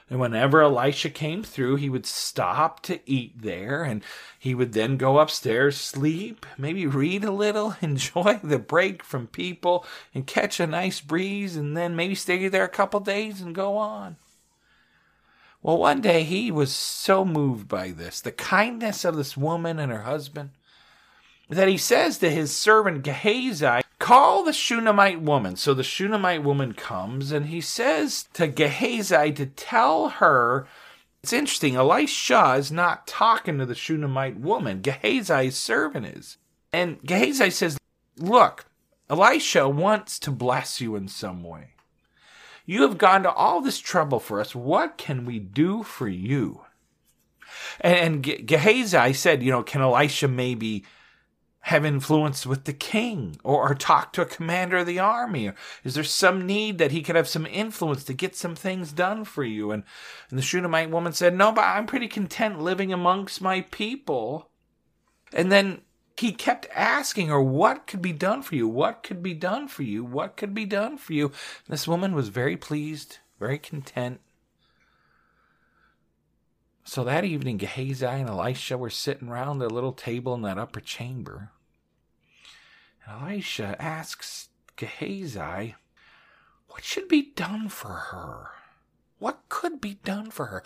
and 0.09 0.21
whenever 0.21 0.63
Elisha 0.63 1.11
came 1.11 1.43
through, 1.43 1.77
he 1.77 1.91
would 1.91 2.07
stop 2.07 2.81
to 2.83 3.01
eat 3.07 3.43
there, 3.43 3.83
and 3.83 4.05
he 4.39 4.55
would 4.55 4.73
then 4.73 4.97
go 4.97 5.19
upstairs, 5.19 5.77
sleep, 5.77 6.47
maybe 6.57 6.87
read 6.87 7.25
a 7.25 7.33
little, 7.33 7.77
enjoy 7.83 8.39
the 8.43 8.59
break 8.59 9.03
from 9.03 9.27
people, 9.27 9.85
and 10.15 10.27
catch 10.27 10.61
a 10.61 10.67
nice 10.67 11.01
breeze, 11.01 11.57
and 11.57 11.77
then 11.77 11.97
maybe 11.97 12.15
stay 12.15 12.47
there 12.47 12.65
a 12.65 12.69
couple 12.69 13.01
days 13.01 13.41
and 13.41 13.55
go 13.55 13.77
on. 13.77 14.17
Well, 15.61 15.79
one 15.79 16.01
day 16.01 16.23
he 16.23 16.53
was 16.53 16.73
so 16.73 17.25
moved 17.25 17.67
by 17.67 17.91
this, 17.91 18.21
the 18.21 18.31
kindness 18.31 19.05
of 19.05 19.17
this 19.17 19.37
woman 19.37 19.81
and 19.81 19.91
her 19.91 20.03
husband, 20.03 20.51
that 21.49 21.67
he 21.67 21.77
says 21.77 22.19
to 22.19 22.31
his 22.31 22.57
servant 22.57 23.03
Gehazi, 23.03 23.81
Call 24.07 24.45
the 24.45 24.53
Shunammite 24.53 25.21
woman. 25.21 25.57
So 25.57 25.75
the 25.75 25.83
Shunammite 25.83 26.45
woman 26.45 26.75
comes 26.75 27.33
and 27.33 27.47
he 27.47 27.61
says 27.61 28.29
to 28.35 28.47
Gehazi 28.47 29.33
to 29.33 29.47
tell 29.47 30.11
her. 30.11 30.69
It's 31.25 31.33
interesting, 31.33 31.75
Elisha 31.75 32.53
is 32.53 32.71
not 32.71 33.09
talking 33.09 33.59
to 33.59 33.67
the 33.67 33.75
Shunammite 33.75 34.39
woman. 34.39 34.81
Gehazi's 34.81 35.57
servant 35.57 36.07
is. 36.07 36.39
And 36.73 37.03
Gehazi 37.05 37.51
says, 37.51 37.79
Look, 38.17 38.67
Elisha 39.11 39.69
wants 39.69 40.21
to 40.21 40.31
bless 40.31 40.81
you 40.81 40.95
in 40.95 41.09
some 41.09 41.43
way. 41.43 41.71
You 42.65 42.83
have 42.83 42.99
gone 42.99 43.25
to 43.25 43.33
all 43.33 43.61
this 43.61 43.81
trouble 43.81 44.21
for 44.21 44.41
us. 44.41 44.55
What 44.55 44.99
can 44.99 45.25
we 45.25 45.41
do 45.41 45.83
for 45.83 46.07
you? 46.07 46.61
And, 47.81 48.23
Gehazi 48.23 49.15
said, 49.15 49.43
You 49.43 49.51
know, 49.51 49.65
can 49.65 49.81
Elisha 49.81 50.29
maybe 50.29 50.85
have 51.67 51.85
influence 51.85 52.47
with 52.47 52.63
the 52.63 52.73
king 52.73 53.37
or, 53.43 53.69
or, 53.69 53.75
talk 53.75 54.13
to 54.13 54.23
a 54.23 54.27
commander 54.27 54.77
of 54.77 54.87
the 54.87 55.01
army? 55.01 55.51
Is 55.83 55.95
there 55.95 56.05
some 56.05 56.47
need 56.47 56.79
that 56.79 56.93
he 56.93 57.03
could 57.03 57.17
have 57.17 57.27
some 57.27 57.45
influence 57.45 58.05
to 58.05 58.15
get 58.15 58.37
some 58.37 58.55
things 58.55 58.93
done 58.93 59.25
for 59.25 59.43
you? 59.43 59.73
And, 59.73 59.83
and 60.31 60.39
the 60.39 60.45
Shunammite 60.45 60.93
woman 60.93 61.13
said, 61.13 61.35
No, 61.35 61.51
but 61.51 61.65
I'm 61.65 61.87
pretty 61.87 62.07
content 62.07 62.61
living 62.61 62.93
amongst 62.93 63.41
my 63.41 63.63
people. 63.63 64.49
And 65.33 65.51
then 65.51 65.81
he 66.17 66.31
kept 66.31 66.69
asking 66.73 67.27
her, 67.27 67.43
What 67.43 67.89
could 67.89 68.01
be 68.01 68.13
done 68.13 68.43
for 68.43 68.55
you? 68.55 68.69
What 68.69 69.03
could 69.03 69.21
be 69.21 69.35
done 69.35 69.67
for 69.67 69.83
you? 69.83 70.05
What 70.05 70.37
could 70.37 70.55
be 70.55 70.67
done 70.67 70.97
for 70.97 71.15
you? 71.15 71.27
And 71.27 71.35
this 71.71 71.89
woman 71.89 72.15
was 72.15 72.29
very 72.29 72.57
pleased, 72.57 73.19
very 73.41 73.59
content. 73.59 74.21
So 76.85 77.03
that 77.03 77.25
evening, 77.25 77.57
Gehazi 77.57 78.07
and 78.07 78.29
Elisha 78.29 78.79
were 78.79 78.89
sitting 78.89 79.29
round 79.29 79.61
their 79.61 79.69
little 79.69 79.93
table 79.93 80.33
in 80.35 80.43
that 80.43 80.59
upper 80.59 80.79
chamber. 80.79 81.51
Elisha 83.09 83.77
asks 83.81 84.49
Gehazi, 84.77 85.75
What 86.69 86.85
should 86.85 87.09
be 87.09 87.31
done 87.35 87.69
for 87.69 87.93
her? 87.93 88.49
What 89.19 89.49
could 89.49 89.81
be 89.81 89.95
done 90.05 90.31
for 90.31 90.47
her? 90.47 90.63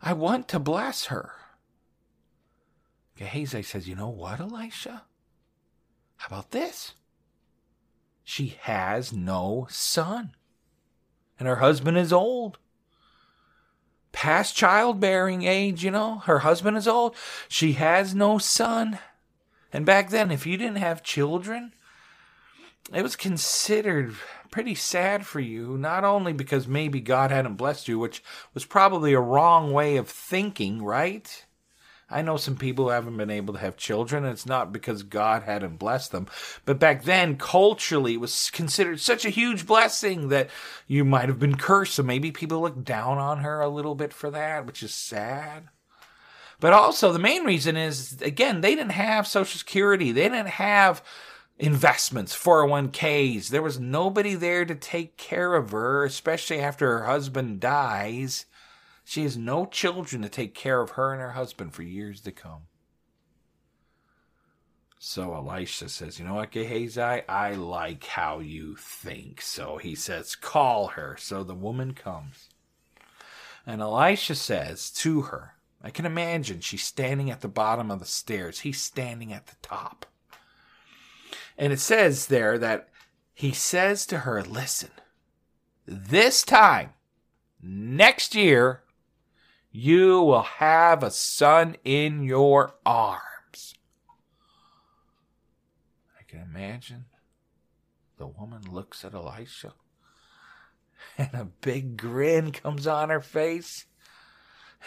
I 0.00 0.12
want 0.14 0.48
to 0.48 0.58
bless 0.58 1.06
her. 1.06 1.32
Gehazi 3.16 3.62
says, 3.62 3.88
You 3.88 3.94
know 3.94 4.08
what, 4.08 4.40
Elisha? 4.40 5.02
How 6.16 6.26
about 6.28 6.50
this? 6.50 6.94
She 8.24 8.56
has 8.60 9.12
no 9.12 9.66
son, 9.68 10.34
and 11.38 11.48
her 11.48 11.56
husband 11.56 11.98
is 11.98 12.12
old. 12.12 12.58
Past 14.12 14.54
childbearing 14.54 15.42
age, 15.42 15.84
you 15.84 15.90
know, 15.90 16.18
her 16.20 16.40
husband 16.40 16.76
is 16.76 16.86
old. 16.86 17.16
She 17.48 17.72
has 17.72 18.14
no 18.14 18.38
son. 18.38 18.98
And 19.72 19.84
back 19.84 20.10
then, 20.10 20.30
if 20.30 20.46
you 20.46 20.56
didn't 20.56 20.76
have 20.76 21.02
children, 21.02 21.72
it 22.92 23.02
was 23.02 23.16
considered 23.16 24.14
pretty 24.50 24.74
sad 24.74 25.26
for 25.26 25.40
you, 25.40 25.78
not 25.78 26.04
only 26.04 26.32
because 26.32 26.66
maybe 26.68 27.00
God 27.00 27.30
hadn't 27.30 27.56
blessed 27.56 27.88
you, 27.88 27.98
which 27.98 28.22
was 28.54 28.64
probably 28.64 29.12
a 29.12 29.20
wrong 29.20 29.72
way 29.72 29.96
of 29.96 30.08
thinking, 30.08 30.82
right? 30.82 31.44
I 32.10 32.20
know 32.20 32.36
some 32.36 32.56
people 32.56 32.84
who 32.84 32.90
haven't 32.90 33.16
been 33.16 33.30
able 33.30 33.54
to 33.54 33.60
have 33.60 33.76
children, 33.78 34.24
and 34.24 34.32
it's 34.32 34.44
not 34.44 34.70
because 34.70 35.02
God 35.02 35.44
hadn't 35.44 35.78
blessed 35.78 36.12
them. 36.12 36.26
But 36.66 36.78
back 36.78 37.04
then, 37.04 37.36
culturally, 37.36 38.14
it 38.14 38.20
was 38.20 38.50
considered 38.50 39.00
such 39.00 39.24
a 39.24 39.30
huge 39.30 39.66
blessing 39.66 40.28
that 40.28 40.50
you 40.86 41.06
might 41.06 41.30
have 41.30 41.38
been 41.38 41.56
cursed. 41.56 41.94
So 41.94 42.02
maybe 42.02 42.30
people 42.30 42.60
looked 42.60 42.84
down 42.84 43.16
on 43.16 43.38
her 43.38 43.60
a 43.60 43.68
little 43.68 43.94
bit 43.94 44.12
for 44.12 44.30
that, 44.30 44.66
which 44.66 44.82
is 44.82 44.92
sad. 44.94 45.68
But 46.60 46.74
also, 46.74 47.12
the 47.12 47.18
main 47.18 47.44
reason 47.44 47.78
is, 47.78 48.20
again, 48.20 48.60
they 48.60 48.74
didn't 48.74 48.92
have 48.92 49.26
Social 49.26 49.58
Security. 49.58 50.12
They 50.12 50.28
didn't 50.28 50.48
have 50.48 51.02
investments, 51.58 52.34
401ks. 52.34 53.48
There 53.48 53.62
was 53.62 53.78
nobody 53.78 54.34
there 54.34 54.64
to 54.64 54.74
take 54.74 55.16
care 55.16 55.54
of 55.54 55.70
her, 55.70 56.04
especially 56.04 56.60
after 56.60 56.98
her 56.98 57.06
husband 57.06 57.60
dies. 57.60 58.46
She 59.04 59.22
has 59.22 59.36
no 59.36 59.66
children 59.66 60.22
to 60.22 60.28
take 60.28 60.54
care 60.54 60.80
of 60.80 60.90
her 60.90 61.12
and 61.12 61.20
her 61.20 61.32
husband 61.32 61.74
for 61.74 61.82
years 61.82 62.20
to 62.22 62.32
come. 62.32 62.62
So 64.98 65.34
Elisha 65.34 65.88
says, 65.88 66.20
You 66.20 66.24
know 66.24 66.34
what, 66.34 66.52
Gehazi? 66.52 67.00
I 67.00 67.54
like 67.54 68.04
how 68.04 68.38
you 68.38 68.76
think. 68.76 69.40
So 69.40 69.78
he 69.78 69.96
says, 69.96 70.36
Call 70.36 70.88
her. 70.88 71.16
So 71.18 71.42
the 71.42 71.56
woman 71.56 71.92
comes. 71.92 72.48
And 73.66 73.80
Elisha 73.80 74.36
says 74.36 74.90
to 74.90 75.22
her, 75.22 75.54
I 75.82 75.90
can 75.90 76.06
imagine 76.06 76.60
she's 76.60 76.84
standing 76.84 77.30
at 77.30 77.40
the 77.40 77.48
bottom 77.48 77.90
of 77.90 77.98
the 77.98 78.04
stairs. 78.04 78.60
He's 78.60 78.80
standing 78.80 79.32
at 79.32 79.48
the 79.48 79.56
top. 79.60 80.06
And 81.62 81.72
it 81.72 81.78
says 81.78 82.26
there 82.26 82.58
that 82.58 82.88
he 83.32 83.52
says 83.52 84.04
to 84.06 84.18
her, 84.18 84.42
Listen, 84.42 84.90
this 85.86 86.42
time, 86.42 86.94
next 87.62 88.34
year, 88.34 88.82
you 89.70 90.20
will 90.22 90.42
have 90.42 91.04
a 91.04 91.10
son 91.12 91.76
in 91.84 92.24
your 92.24 92.74
arms. 92.84 93.76
I 96.18 96.24
can 96.26 96.40
imagine 96.40 97.04
the 98.18 98.26
woman 98.26 98.62
looks 98.68 99.04
at 99.04 99.14
Elisha 99.14 99.74
and 101.16 101.30
a 101.32 101.44
big 101.44 101.96
grin 101.96 102.50
comes 102.50 102.88
on 102.88 103.08
her 103.08 103.20
face. 103.20 103.86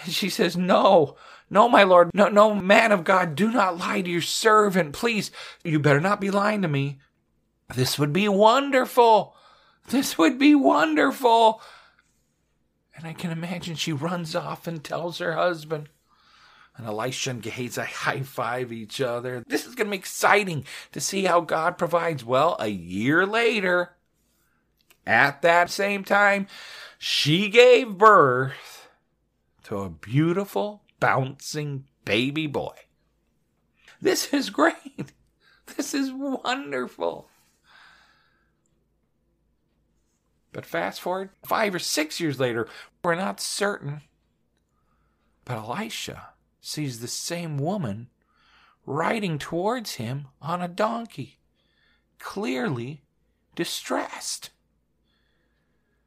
And 0.04 0.14
she 0.14 0.30
says, 0.30 0.58
No, 0.58 1.16
no, 1.50 1.70
my 1.70 1.84
lord, 1.84 2.12
no, 2.14 2.28
no, 2.28 2.54
man 2.54 2.92
of 2.92 3.04
God, 3.04 3.36
do 3.36 3.52
not 3.52 3.78
lie 3.78 4.02
to 4.02 4.10
your 4.10 4.22
servant. 4.22 4.94
Please, 4.94 5.32
you 5.64 5.80
better 5.80 6.02
not 6.02 6.22
be 6.22 6.32
lying 6.32 6.62
to 6.64 6.68
me. 6.68 7.00
This 7.74 7.98
would 7.98 8.14
be 8.14 8.28
wonderful. 8.28 9.36
This 9.90 10.18
would 10.18 10.40
be 10.40 10.56
wonderful. 10.56 11.62
And 12.96 13.06
I 13.06 13.14
can 13.14 13.32
imagine 13.32 13.76
she 13.76 13.94
runs 13.94 14.36
off 14.36 14.68
and 14.68 14.84
tells 14.84 15.20
her 15.20 15.34
husband. 15.34 15.90
And 16.78 16.88
Elisha 16.88 17.30
and 17.30 17.42
Gehazi 17.42 17.82
high 17.82 18.22
five 18.22 18.72
each 18.72 19.00
other. 19.00 19.44
This 19.48 19.66
is 19.66 19.76
going 19.76 19.88
to 19.88 19.92
be 19.92 19.98
exciting 19.98 20.66
to 20.92 21.00
see 21.00 21.24
how 21.24 21.42
God 21.42 21.78
provides. 21.78 22.26
Well, 22.26 22.58
a 22.60 22.68
year 22.68 23.26
later, 23.26 23.96
at 25.08 25.42
that 25.42 25.70
same 25.70 26.04
time, 26.04 26.48
she 26.98 27.50
gave 27.50 27.98
birth 27.98 28.75
to 29.66 29.80
a 29.80 29.90
beautiful, 29.90 30.84
bouncing 31.00 31.86
baby 32.06 32.48
boy. 32.48 32.76
This 34.02 34.34
is 34.34 34.50
great. 34.50 34.76
This 35.76 35.96
is 35.96 36.12
wonderful. 36.14 37.28
But 40.54 40.64
fast 40.64 41.02
forward 41.02 41.32
five 41.44 41.74
or 41.74 41.80
six 41.80 42.20
years 42.20 42.40
later, 42.40 42.68
we're 43.04 43.16
not 43.16 43.42
certain. 43.42 44.02
But 45.44 45.58
Elisha 45.58 46.28
sees 46.62 47.00
the 47.00 47.08
same 47.08 47.58
woman 47.58 48.10
riding 48.86 49.40
towards 49.40 49.96
him 49.96 50.28
on 50.40 50.62
a 50.62 50.68
donkey, 50.68 51.40
clearly 52.20 53.02
distressed. 53.56 54.52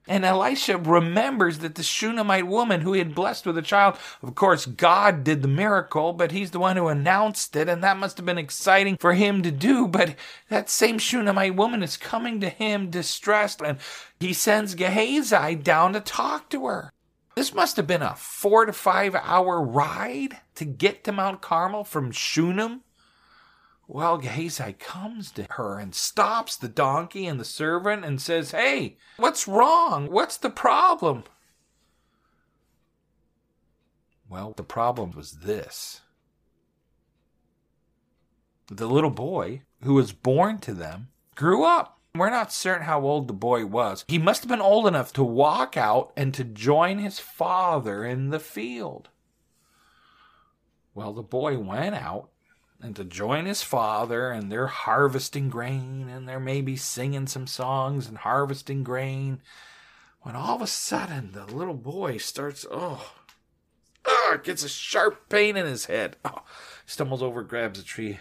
And 0.08 0.24
Elisha 0.24 0.78
remembers 0.78 1.58
that 1.58 1.74
the 1.74 1.82
Shunammite 1.82 2.46
woman 2.46 2.80
who 2.80 2.94
he 2.94 2.98
had 2.98 3.14
blessed 3.14 3.44
with 3.44 3.58
a 3.58 3.62
child, 3.62 3.98
of 4.22 4.34
course, 4.34 4.64
God 4.64 5.22
did 5.22 5.42
the 5.42 5.48
miracle, 5.48 6.14
but 6.14 6.32
he's 6.32 6.50
the 6.50 6.58
one 6.58 6.78
who 6.78 6.88
announced 6.88 7.54
it, 7.54 7.68
and 7.68 7.84
that 7.84 7.98
must 7.98 8.16
have 8.16 8.24
been 8.24 8.38
exciting 8.38 8.96
for 8.96 9.12
him 9.12 9.42
to 9.42 9.50
do. 9.50 9.86
But 9.86 10.14
that 10.48 10.70
same 10.70 10.98
Shunammite 10.98 11.56
woman 11.56 11.82
is 11.82 11.98
coming 11.98 12.40
to 12.40 12.48
him 12.48 12.88
distressed, 12.88 13.60
and 13.60 13.78
he 14.18 14.32
sends 14.32 14.74
Gehazi 14.74 15.54
down 15.56 15.92
to 15.92 16.00
talk 16.00 16.48
to 16.50 16.66
her. 16.66 16.92
This 17.36 17.54
must 17.54 17.76
have 17.76 17.86
been 17.86 18.02
a 18.02 18.14
four 18.16 18.64
to 18.64 18.72
five 18.72 19.14
hour 19.14 19.62
ride 19.62 20.38
to 20.54 20.64
get 20.64 21.04
to 21.04 21.12
Mount 21.12 21.42
Carmel 21.42 21.84
from 21.84 22.10
Shunem. 22.10 22.80
Well, 23.90 24.18
Gehazi 24.18 24.74
comes 24.74 25.30
to 25.32 25.46
her 25.52 25.78
and 25.78 25.94
stops 25.94 26.56
the 26.56 26.68
donkey 26.68 27.26
and 27.26 27.40
the 27.40 27.44
servant 27.44 28.04
and 28.04 28.20
says, 28.20 28.50
Hey, 28.50 28.98
what's 29.16 29.48
wrong? 29.48 30.10
What's 30.10 30.36
the 30.36 30.50
problem? 30.50 31.24
Well, 34.28 34.52
the 34.54 34.62
problem 34.62 35.12
was 35.12 35.38
this 35.40 36.02
the 38.66 38.86
little 38.86 39.08
boy 39.08 39.62
who 39.82 39.94
was 39.94 40.12
born 40.12 40.58
to 40.58 40.74
them 40.74 41.08
grew 41.34 41.64
up. 41.64 41.98
We're 42.14 42.28
not 42.28 42.52
certain 42.52 42.84
how 42.84 43.00
old 43.00 43.26
the 43.26 43.32
boy 43.32 43.64
was. 43.64 44.04
He 44.06 44.18
must 44.18 44.42
have 44.42 44.50
been 44.50 44.60
old 44.60 44.86
enough 44.86 45.14
to 45.14 45.24
walk 45.24 45.78
out 45.78 46.12
and 46.14 46.34
to 46.34 46.44
join 46.44 46.98
his 46.98 47.18
father 47.18 48.04
in 48.04 48.28
the 48.28 48.40
field. 48.40 49.08
Well, 50.94 51.14
the 51.14 51.22
boy 51.22 51.56
went 51.58 51.94
out 51.94 52.28
and 52.80 52.94
to 52.96 53.04
join 53.04 53.46
his 53.46 53.62
father, 53.62 54.30
and 54.30 54.50
they're 54.50 54.68
harvesting 54.68 55.48
grain, 55.48 56.08
and 56.08 56.28
they're 56.28 56.38
maybe 56.38 56.76
singing 56.76 57.26
some 57.26 57.46
songs 57.46 58.06
and 58.06 58.18
harvesting 58.18 58.84
grain. 58.84 59.40
When 60.20 60.36
all 60.36 60.56
of 60.56 60.62
a 60.62 60.66
sudden 60.66 61.32
the 61.32 61.44
little 61.46 61.74
boy 61.74 62.18
starts, 62.18 62.64
oh, 62.70 63.14
oh 64.04 64.40
gets 64.42 64.62
a 64.62 64.68
sharp 64.68 65.28
pain 65.28 65.56
in 65.56 65.66
his 65.66 65.86
head. 65.86 66.16
Oh, 66.24 66.42
stumbles 66.86 67.22
over, 67.22 67.42
grabs 67.42 67.78
a 67.78 67.84
tree, 67.84 68.18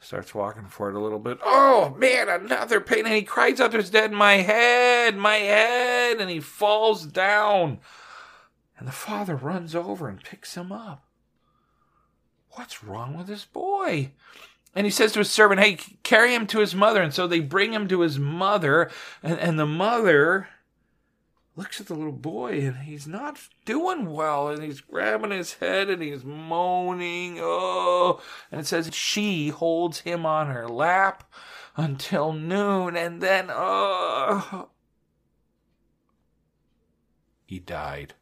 starts 0.00 0.34
walking 0.34 0.66
for 0.66 0.88
it 0.88 0.96
a 0.96 1.00
little 1.00 1.18
bit. 1.18 1.38
Oh 1.42 1.94
man, 1.98 2.28
another 2.28 2.80
pain, 2.80 3.06
and 3.06 3.14
he 3.14 3.22
cries 3.22 3.60
out 3.60 3.70
to 3.72 3.78
his 3.78 3.90
dad, 3.90 4.12
"My 4.12 4.34
head, 4.34 5.16
my 5.16 5.36
head!" 5.36 6.20
And 6.20 6.30
he 6.30 6.40
falls 6.40 7.06
down, 7.06 7.78
and 8.78 8.86
the 8.86 8.92
father 8.92 9.36
runs 9.36 9.74
over 9.74 10.08
and 10.08 10.22
picks 10.22 10.54
him 10.54 10.70
up. 10.70 11.05
What's 12.56 12.82
wrong 12.82 13.16
with 13.18 13.26
this 13.26 13.44
boy? 13.44 14.12
And 14.74 14.86
he 14.86 14.90
says 14.90 15.12
to 15.12 15.18
his 15.18 15.30
servant, 15.30 15.60
Hey, 15.60 15.76
carry 16.02 16.34
him 16.34 16.46
to 16.48 16.60
his 16.60 16.74
mother. 16.74 17.02
And 17.02 17.12
so 17.12 17.26
they 17.26 17.40
bring 17.40 17.74
him 17.74 17.86
to 17.88 18.00
his 18.00 18.18
mother, 18.18 18.90
and, 19.22 19.38
and 19.38 19.58
the 19.58 19.66
mother 19.66 20.48
looks 21.54 21.80
at 21.80 21.86
the 21.86 21.94
little 21.94 22.12
boy 22.12 22.60
and 22.60 22.78
he's 22.78 23.06
not 23.06 23.38
doing 23.64 24.10
well 24.10 24.48
and 24.48 24.62
he's 24.62 24.82
grabbing 24.82 25.30
his 25.30 25.54
head 25.54 25.88
and 25.88 26.02
he's 26.02 26.22
moaning 26.22 27.38
oh 27.40 28.20
and 28.52 28.60
it 28.60 28.66
says 28.66 28.94
she 28.94 29.48
holds 29.48 30.00
him 30.00 30.26
on 30.26 30.48
her 30.48 30.68
lap 30.68 31.24
until 31.74 32.34
noon 32.34 32.94
and 32.94 33.22
then 33.22 33.46
oh 33.48 34.68
he 37.46 37.58
died 37.58 38.12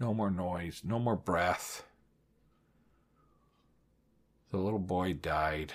no 0.00 0.12
more 0.12 0.28
noise 0.28 0.82
no 0.84 0.98
more 0.98 1.14
breath 1.14 1.84
the 4.52 4.58
little 4.58 4.78
boy 4.78 5.14
died. 5.14 5.72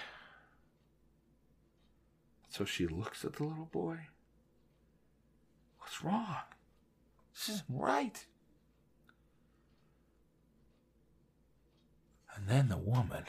So 2.50 2.64
she 2.64 2.88
looks 2.88 3.26
at 3.26 3.34
the 3.34 3.44
little 3.44 3.66
boy. 3.66 3.98
What's 5.80 6.04
wrong? 6.04 6.38
This 7.34 7.50
isn't 7.50 7.66
right. 7.70 8.24
And 12.36 12.48
then 12.48 12.70
the 12.70 12.78
woman 12.78 13.26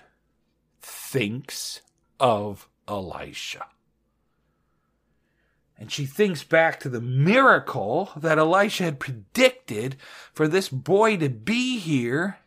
thinks 0.83 1.81
of 2.21 2.69
Elisha. 2.87 3.67
And 5.79 5.91
she 5.91 6.05
thinks 6.05 6.45
back 6.45 6.79
to 6.81 6.91
the 6.91 7.01
miracle 7.01 8.11
that 8.17 8.39
Elisha 8.39 8.85
had 8.85 9.01
predicted 9.01 9.97
for 10.35 10.47
this 10.47 10.69
boy 10.69 11.17
to 11.17 11.31
be 11.31 11.79
here 11.79 12.39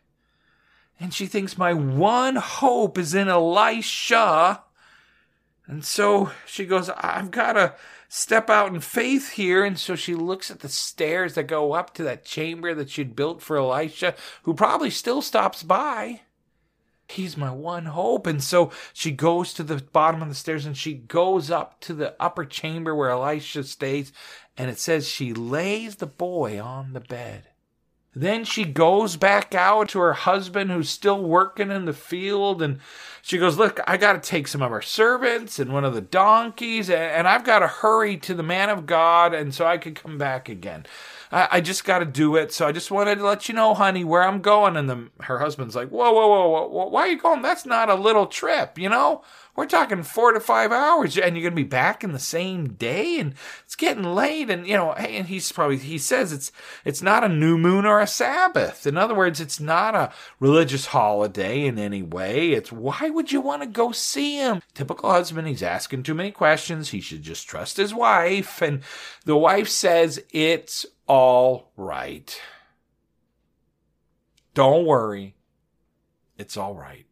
and 1.02 1.12
she 1.12 1.26
thinks 1.26 1.58
my 1.58 1.74
one 1.74 2.36
hope 2.36 2.96
is 2.96 3.12
in 3.12 3.26
Elisha. 3.26 4.62
And 5.66 5.84
so 5.84 6.30
she 6.46 6.64
goes, 6.64 6.90
I've 6.90 7.32
got 7.32 7.54
to 7.54 7.74
step 8.08 8.48
out 8.48 8.72
in 8.72 8.78
faith 8.78 9.32
here. 9.32 9.64
And 9.64 9.76
so 9.76 9.96
she 9.96 10.14
looks 10.14 10.48
at 10.48 10.60
the 10.60 10.68
stairs 10.68 11.34
that 11.34 11.48
go 11.48 11.72
up 11.72 11.92
to 11.94 12.04
that 12.04 12.24
chamber 12.24 12.72
that 12.74 12.88
she'd 12.88 13.16
built 13.16 13.42
for 13.42 13.56
Elisha, 13.56 14.14
who 14.44 14.54
probably 14.54 14.90
still 14.90 15.22
stops 15.22 15.64
by. 15.64 16.20
He's 17.08 17.36
my 17.36 17.50
one 17.50 17.86
hope. 17.86 18.28
And 18.28 18.40
so 18.40 18.70
she 18.92 19.10
goes 19.10 19.52
to 19.54 19.64
the 19.64 19.82
bottom 19.92 20.22
of 20.22 20.28
the 20.28 20.36
stairs 20.36 20.66
and 20.66 20.76
she 20.76 20.94
goes 20.94 21.50
up 21.50 21.80
to 21.80 21.94
the 21.94 22.14
upper 22.22 22.44
chamber 22.44 22.94
where 22.94 23.10
Elisha 23.10 23.64
stays. 23.64 24.12
And 24.56 24.70
it 24.70 24.78
says 24.78 25.08
she 25.08 25.34
lays 25.34 25.96
the 25.96 26.06
boy 26.06 26.62
on 26.62 26.92
the 26.92 27.00
bed. 27.00 27.48
Then 28.14 28.44
she 28.44 28.64
goes 28.64 29.16
back 29.16 29.54
out 29.54 29.88
to 29.90 29.98
her 30.00 30.12
husband 30.12 30.70
who's 30.70 30.90
still 30.90 31.22
working 31.22 31.70
in 31.70 31.86
the 31.86 31.94
field 31.94 32.60
and 32.60 32.78
she 33.22 33.38
goes, 33.38 33.56
Look, 33.56 33.80
I 33.86 33.96
got 33.96 34.12
to 34.12 34.30
take 34.30 34.48
some 34.48 34.60
of 34.60 34.70
our 34.70 34.82
servants 34.82 35.58
and 35.58 35.72
one 35.72 35.84
of 35.84 35.94
the 35.94 36.02
donkeys 36.02 36.90
and 36.90 37.26
I've 37.26 37.44
got 37.44 37.60
to 37.60 37.68
hurry 37.68 38.18
to 38.18 38.34
the 38.34 38.42
man 38.42 38.68
of 38.68 38.84
God 38.84 39.32
and 39.32 39.54
so 39.54 39.64
I 39.64 39.78
could 39.78 39.94
come 39.94 40.18
back 40.18 40.50
again. 40.50 40.84
I, 41.32 41.48
I 41.52 41.60
just 41.60 41.84
got 41.84 42.00
to 42.00 42.04
do 42.04 42.36
it. 42.36 42.52
So 42.52 42.66
I 42.66 42.72
just 42.72 42.90
wanted 42.90 43.16
to 43.16 43.26
let 43.26 43.48
you 43.48 43.54
know, 43.54 43.74
honey, 43.74 44.04
where 44.04 44.22
I'm 44.22 44.40
going. 44.40 44.76
And 44.76 44.88
the, 44.88 45.08
her 45.24 45.38
husband's 45.38 45.74
like, 45.74 45.88
Whoa, 45.88 46.12
whoa, 46.12 46.28
whoa, 46.28 46.68
whoa, 46.68 46.88
why 46.88 47.02
are 47.02 47.10
you 47.10 47.18
going? 47.18 47.42
That's 47.42 47.66
not 47.66 47.88
a 47.88 47.94
little 47.94 48.26
trip, 48.26 48.78
you 48.78 48.88
know? 48.88 49.22
We're 49.54 49.66
talking 49.66 50.02
four 50.02 50.32
to 50.32 50.40
five 50.40 50.72
hours, 50.72 51.18
and 51.18 51.36
you're 51.36 51.42
going 51.42 51.52
to 51.52 51.62
be 51.62 51.68
back 51.68 52.02
in 52.02 52.12
the 52.12 52.18
same 52.18 52.72
day, 52.72 53.20
and 53.20 53.34
it's 53.66 53.76
getting 53.76 54.02
late. 54.02 54.48
And 54.48 54.66
you 54.66 54.78
know, 54.78 54.92
and 54.94 55.26
he's 55.26 55.52
probably 55.52 55.76
he 55.76 55.98
says 55.98 56.32
it's 56.32 56.50
it's 56.86 57.02
not 57.02 57.22
a 57.22 57.28
new 57.28 57.58
moon 57.58 57.84
or 57.84 58.00
a 58.00 58.06
Sabbath. 58.06 58.86
In 58.86 58.96
other 58.96 59.14
words, 59.14 59.42
it's 59.42 59.60
not 59.60 59.94
a 59.94 60.10
religious 60.40 60.86
holiday 60.86 61.66
in 61.66 61.78
any 61.78 62.02
way. 62.02 62.52
It's 62.52 62.72
why 62.72 63.10
would 63.10 63.30
you 63.30 63.42
want 63.42 63.60
to 63.60 63.68
go 63.68 63.92
see 63.92 64.38
him? 64.38 64.62
Typical 64.72 65.10
husband. 65.10 65.46
He's 65.46 65.62
asking 65.62 66.04
too 66.04 66.14
many 66.14 66.30
questions. 66.30 66.88
He 66.88 67.02
should 67.02 67.22
just 67.22 67.46
trust 67.46 67.76
his 67.76 67.92
wife. 67.92 68.62
And 68.62 68.80
the 69.26 69.36
wife 69.36 69.68
says 69.68 70.24
it's 70.30 70.86
all 71.06 71.72
right. 71.76 72.40
Don't 74.54 74.84
worry. 74.84 75.34
It's 76.36 76.56
all 76.56 76.74
right 76.74 77.06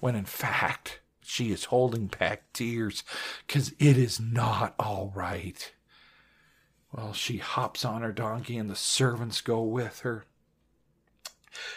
when 0.00 0.14
in 0.14 0.24
fact 0.24 1.00
she 1.22 1.50
is 1.50 1.64
holding 1.64 2.06
back 2.06 2.52
tears 2.52 3.04
because 3.46 3.70
it 3.78 3.98
is 3.98 4.18
not 4.18 4.74
all 4.78 5.12
right. 5.14 5.72
Well, 6.92 7.12
she 7.12 7.36
hops 7.38 7.84
on 7.84 8.02
her 8.02 8.12
donkey 8.12 8.56
and 8.56 8.70
the 8.70 8.76
servants 8.76 9.40
go 9.40 9.62
with 9.62 10.00
her. 10.00 10.24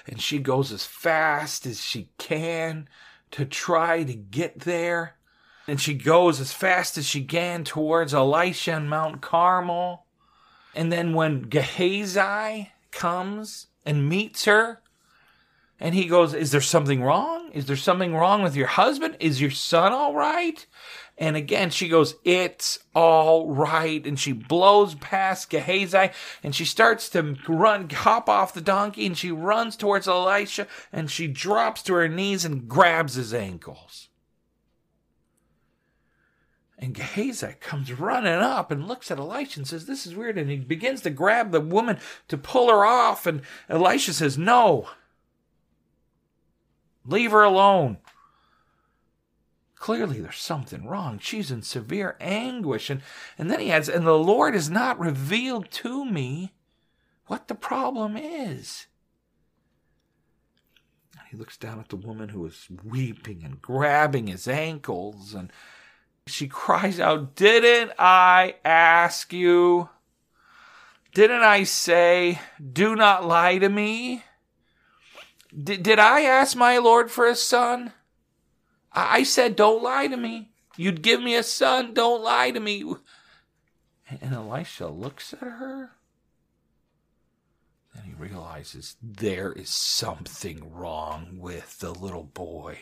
And 0.08 0.22
she 0.22 0.40
goes 0.40 0.72
as 0.72 0.86
fast 0.86 1.66
as 1.66 1.82
she 1.82 2.12
can 2.18 2.88
to 3.32 3.46
try 3.46 4.04
to 4.04 4.14
get 4.14 4.62
there. 4.62 5.16
And 5.68 5.82
she 5.82 5.96
goes 5.96 6.40
as 6.40 6.54
fast 6.54 6.98
as 6.98 7.06
she 7.06 7.24
can 7.26 7.64
towards 7.64 8.14
Elisha 8.14 8.74
and 8.74 8.90
Mount 8.90 9.22
Carmel. 9.22 10.06
And 10.76 10.92
then 10.92 11.14
when 11.14 11.44
Gehazi 11.44 12.72
comes 12.92 13.68
and 13.86 14.08
meets 14.08 14.46
her, 14.46 14.82
and 15.82 15.96
he 15.96 16.06
goes, 16.06 16.36
Is 16.36 16.52
there 16.52 16.62
something 16.62 17.02
wrong? 17.02 17.50
Is 17.54 17.66
there 17.66 17.76
something 17.76 18.16
wrong 18.16 18.44
with 18.44 18.56
your 18.56 18.68
husband? 18.68 19.18
Is 19.20 19.42
your 19.42 19.50
son 19.50 19.92
all 19.92 20.14
right? 20.14 20.66
And 21.18 21.36
again, 21.36 21.72
she 21.72 21.90
goes, 21.90 22.16
It's 22.24 22.78
all 22.94 23.50
right. 23.50 24.06
And 24.06 24.20
she 24.20 24.32
blows 24.32 24.94
past 24.96 25.50
Gehazi 25.50 26.12
and 26.44 26.56
she 26.56 26.66
starts 26.66 27.10
to 27.10 27.36
run, 27.48 27.90
hop 27.90 28.30
off 28.30 28.54
the 28.54 28.62
donkey, 28.62 29.08
and 29.08 29.18
she 29.18 29.32
runs 29.32 29.76
towards 29.76 30.08
Elisha 30.08 30.68
and 30.94 31.10
she 31.10 31.28
drops 31.28 31.82
to 31.84 31.96
her 31.96 32.08
knees 32.08 32.46
and 32.46 32.70
grabs 32.70 33.16
his 33.16 33.34
ankles. 33.34 34.10
And 36.82 36.96
Gehazi 36.96 37.54
comes 37.60 37.94
running 37.94 38.34
up 38.34 38.72
and 38.72 38.88
looks 38.88 39.12
at 39.12 39.20
Elisha 39.20 39.60
and 39.60 39.68
says, 39.68 39.86
This 39.86 40.08
is 40.08 40.16
weird. 40.16 40.40
And 40.40 40.50
he 40.50 40.58
begins 40.58 41.02
to 41.02 41.12
grab 41.12 41.52
the 41.52 41.62
woman 41.62 42.00
to 42.28 42.38
pull 42.38 42.70
her 42.70 42.84
off. 42.84 43.28
And 43.28 43.44
Elisha 43.70 44.14
says, 44.14 44.36
No. 44.36 44.90
Leave 47.06 47.32
her 47.32 47.44
alone. 47.44 47.98
Clearly, 49.76 50.22
there's 50.22 50.38
something 50.38 50.88
wrong. 50.88 51.20
She's 51.20 51.52
in 51.52 51.62
severe 51.62 52.16
anguish. 52.20 52.90
And, 52.90 53.02
and 53.38 53.50
then 53.52 53.60
he 53.60 53.72
adds, 53.72 53.88
And 53.88 54.06
the 54.06 54.18
Lord 54.18 54.56
has 54.56 54.70
not 54.70 55.00
revealed 55.00 55.70
to 55.72 56.04
me 56.04 56.54
what 57.28 57.48
the 57.48 57.56
problem 57.56 58.18
is. 58.18 58.88
And 61.16 61.28
he 61.30 61.38
looks 61.38 61.58
down 61.58 61.80
at 61.80 61.90
the 61.90 61.96
woman 61.96 62.30
who 62.30 62.44
is 62.48 62.68
weeping 62.84 63.44
and 63.44 63.62
grabbing 63.62 64.28
his 64.28 64.48
ankles 64.48 65.36
and 65.36 65.52
she 66.28 66.48
cries 66.48 67.00
out, 67.00 67.36
Didn't 67.36 67.92
I 67.98 68.56
ask 68.64 69.34
you? 69.34 69.90
Didn't 71.14 71.42
I 71.42 71.64
say, 71.64 72.40
Do 72.62 72.96
not 72.96 73.26
lie 73.26 73.58
to 73.58 73.70
me? 73.70 74.24
D- 75.52 75.78
did 75.78 76.00
I 76.00 76.22
ask 76.22 76.56
my 76.56 76.78
Lord 76.78 77.12
for 77.12 77.26
a 77.26 77.36
son? 77.36 77.94
I-, 78.94 79.18
I 79.18 79.24
said, 79.24 79.56
Don't 79.56 79.84
lie 79.84 80.08
to 80.08 80.18
me. 80.18 80.52
You'd 80.78 81.02
give 81.02 81.22
me 81.22 81.36
a 81.36 81.44
son. 81.44 81.94
Don't 81.94 82.24
lie 82.24 82.52
to 82.52 82.60
me. 82.60 82.84
And 84.22 84.34
Elisha 84.34 84.88
looks 84.88 85.34
at 85.34 85.40
her. 85.40 85.92
Then 87.94 88.04
he 88.06 88.14
realizes 88.14 88.96
there 89.02 89.52
is 89.52 89.70
something 89.70 90.74
wrong 90.74 91.38
with 91.40 91.80
the 91.80 91.92
little 91.92 92.24
boy. 92.24 92.80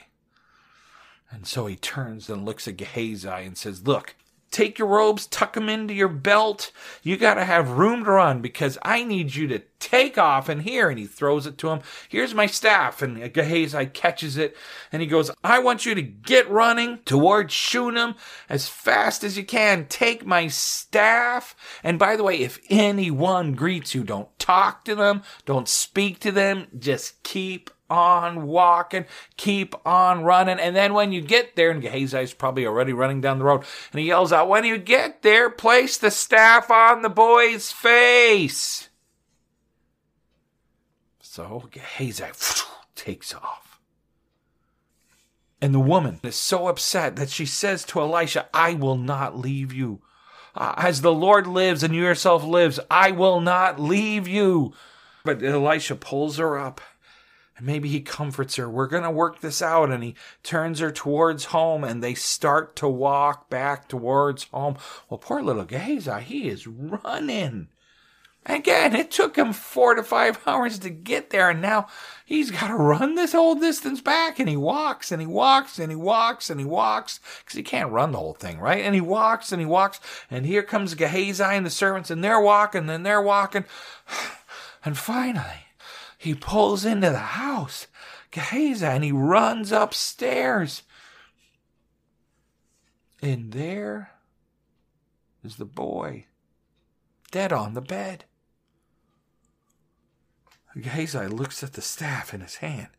And 1.31 1.45
so 1.45 1.67
he 1.67 1.75
turns 1.75 2.29
and 2.29 2.45
looks 2.45 2.67
at 2.67 2.77
Gehazi 2.77 3.27
and 3.27 3.57
says, 3.57 3.85
Look, 3.85 4.15
take 4.51 4.79
your 4.79 4.87
robes, 4.87 5.27
tuck 5.27 5.53
them 5.53 5.69
into 5.69 5.93
your 5.93 6.07
belt. 6.07 6.71
You 7.03 7.17
got 7.17 7.35
to 7.35 7.45
have 7.45 7.77
room 7.77 8.03
to 8.05 8.11
run 8.11 8.41
because 8.41 8.77
I 8.81 9.03
need 9.03 9.35
you 9.35 9.47
to 9.47 9.61
take 9.79 10.17
off. 10.17 10.49
And 10.49 10.63
here, 10.63 10.89
and 10.89 10.97
he 10.97 11.05
throws 11.05 11.45
it 11.45 11.57
to 11.59 11.69
him. 11.69 11.81
Here's 12.07 12.33
my 12.33 12.45
staff. 12.47 13.01
And 13.01 13.31
Gehazi 13.33 13.85
catches 13.87 14.37
it 14.37 14.55
and 14.91 15.01
he 15.01 15.07
goes, 15.07 15.31
I 15.43 15.59
want 15.59 15.85
you 15.85 15.95
to 15.95 16.01
get 16.01 16.49
running 16.49 16.99
towards 17.05 17.53
Shunem 17.53 18.15
as 18.47 18.67
fast 18.67 19.23
as 19.23 19.37
you 19.37 19.43
can. 19.43 19.85
Take 19.85 20.25
my 20.25 20.47
staff. 20.47 21.55
And 21.83 21.99
by 21.99 22.15
the 22.15 22.23
way, 22.23 22.39
if 22.39 22.59
anyone 22.69 23.53
greets 23.53 23.93
you, 23.93 24.03
don't 24.03 24.37
talk 24.39 24.83
to 24.85 24.95
them. 24.95 25.21
Don't 25.45 25.67
speak 25.67 26.19
to 26.19 26.31
them. 26.31 26.67
Just 26.77 27.21
keep 27.23 27.69
on 27.89 28.47
walking, 28.47 29.05
keep 29.37 29.75
on 29.85 30.23
running. 30.23 30.59
And 30.59 30.75
then 30.75 30.93
when 30.93 31.11
you 31.11 31.21
get 31.21 31.55
there, 31.55 31.71
and 31.71 31.81
Gehazi's 31.81 32.33
probably 32.33 32.65
already 32.65 32.93
running 32.93 33.21
down 33.21 33.39
the 33.39 33.45
road, 33.45 33.63
and 33.91 33.99
he 33.99 34.07
yells 34.07 34.31
out, 34.31 34.49
When 34.49 34.65
you 34.65 34.77
get 34.77 35.21
there, 35.21 35.49
place 35.49 35.97
the 35.97 36.11
staff 36.11 36.69
on 36.69 37.01
the 37.01 37.09
boy's 37.09 37.71
face. 37.71 38.89
So 41.19 41.69
Gehazi 41.71 42.25
takes 42.95 43.33
off. 43.33 43.79
And 45.61 45.73
the 45.73 45.79
woman 45.79 46.19
is 46.23 46.35
so 46.35 46.67
upset 46.67 47.17
that 47.17 47.29
she 47.29 47.45
says 47.45 47.83
to 47.85 47.99
Elisha, 47.99 48.47
I 48.53 48.75
will 48.75 48.97
not 48.97 49.37
leave 49.37 49.73
you. 49.73 50.01
As 50.55 51.01
the 51.01 51.13
Lord 51.13 51.47
lives 51.47 51.83
and 51.83 51.93
you 51.93 52.03
yourself 52.03 52.43
lives, 52.43 52.79
I 52.89 53.11
will 53.11 53.41
not 53.41 53.79
leave 53.79 54.27
you. 54.27 54.73
But 55.23 55.43
Elisha 55.43 55.95
pulls 55.95 56.37
her 56.37 56.57
up 56.57 56.81
and 57.59 57.67
maybe 57.67 57.89
he 57.89 57.99
comforts 57.99 58.55
her. 58.55 58.69
We're 58.69 58.87
going 58.87 59.03
to 59.03 59.11
work 59.11 59.41
this 59.41 59.61
out. 59.61 59.91
And 59.91 60.01
he 60.01 60.15
turns 60.43 60.79
her 60.79 60.91
towards 60.91 61.45
home 61.45 61.83
and 61.83 62.01
they 62.01 62.13
start 62.13 62.75
to 62.77 62.87
walk 62.87 63.49
back 63.49 63.87
towards 63.87 64.45
home. 64.45 64.77
Well, 65.09 65.17
poor 65.17 65.41
little 65.41 65.65
Gehazi, 65.65 66.21
he 66.21 66.47
is 66.47 66.65
running. 66.65 67.67
Again, 68.45 68.95
it 68.95 69.11
took 69.11 69.35
him 69.35 69.51
four 69.51 69.93
to 69.95 70.01
five 70.01 70.39
hours 70.47 70.79
to 70.79 70.89
get 70.89 71.29
there, 71.29 71.49
and 71.49 71.61
now 71.61 71.87
he's 72.25 72.49
got 72.49 72.69
to 72.69 72.75
run 72.75 73.15
this 73.15 73.33
whole 73.33 73.55
distance 73.55 73.99
back. 73.99 74.39
And 74.39 74.47
he 74.47 74.55
walks 74.55 75.11
and 75.11 75.21
he 75.21 75.27
walks 75.27 75.77
and 75.77 75.91
he 75.91 75.95
walks 75.97 76.49
and 76.49 76.59
he 76.59 76.65
walks 76.65 77.19
because 77.39 77.57
he 77.57 77.63
can't 77.63 77.91
run 77.91 78.13
the 78.13 78.17
whole 78.17 78.33
thing, 78.33 78.59
right? 78.59 78.83
And 78.83 78.95
he 78.95 79.01
walks 79.01 79.51
and 79.51 79.59
he 79.59 79.65
walks, 79.65 79.99
and 80.31 80.45
here 80.45 80.63
comes 80.63 80.95
Gehazi 80.95 81.43
and 81.43 81.65
the 81.65 81.69
servants, 81.69 82.09
and 82.09 82.23
they're 82.23 82.39
walking 82.39 82.89
and 82.89 83.05
they're 83.05 83.21
walking. 83.21 83.65
And 84.85 84.97
finally, 84.97 85.68
he 86.19 86.35
pulls 86.35 86.83
into 86.83 87.09
the 87.09 87.17
house, 87.17 87.87
Gehazi, 88.31 88.85
and 88.85 89.05
he 89.05 89.11
runs 89.13 89.71
upstairs. 89.71 90.83
And 93.21 93.53
there 93.53 94.11
is 95.45 95.55
the 95.55 95.63
boy, 95.63 96.25
dead 97.31 97.53
on 97.53 97.73
the 97.73 97.81
bed. 97.81 98.25
Gehazi 100.77 101.27
looks 101.27 101.63
at 101.63 101.71
the 101.71 101.81
staff 101.81 102.33
in 102.33 102.41
his 102.41 102.57
hand, 102.57 102.89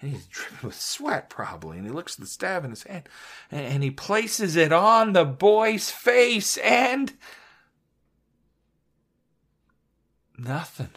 and 0.00 0.12
he's 0.12 0.26
dripping 0.26 0.68
with 0.68 0.80
sweat 0.80 1.28
probably, 1.28 1.76
and 1.76 1.88
he 1.88 1.92
looks 1.92 2.14
at 2.14 2.20
the 2.20 2.26
staff 2.26 2.62
in 2.62 2.70
his 2.70 2.84
hand, 2.84 3.08
and 3.50 3.82
he 3.82 3.90
places 3.90 4.54
it 4.54 4.72
on 4.72 5.12
the 5.12 5.24
boy's 5.24 5.90
face, 5.90 6.56
and 6.58 7.14
nothing. 10.38 10.90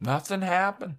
Nothing 0.00 0.42
happened. 0.42 0.96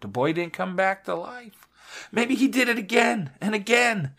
The 0.00 0.08
boy 0.08 0.32
didn't 0.32 0.52
come 0.52 0.76
back 0.76 1.04
to 1.04 1.14
life. 1.14 1.66
Maybe 2.12 2.34
he 2.34 2.48
did 2.48 2.68
it 2.68 2.78
again 2.78 3.30
and 3.40 3.54
again. 3.54 4.12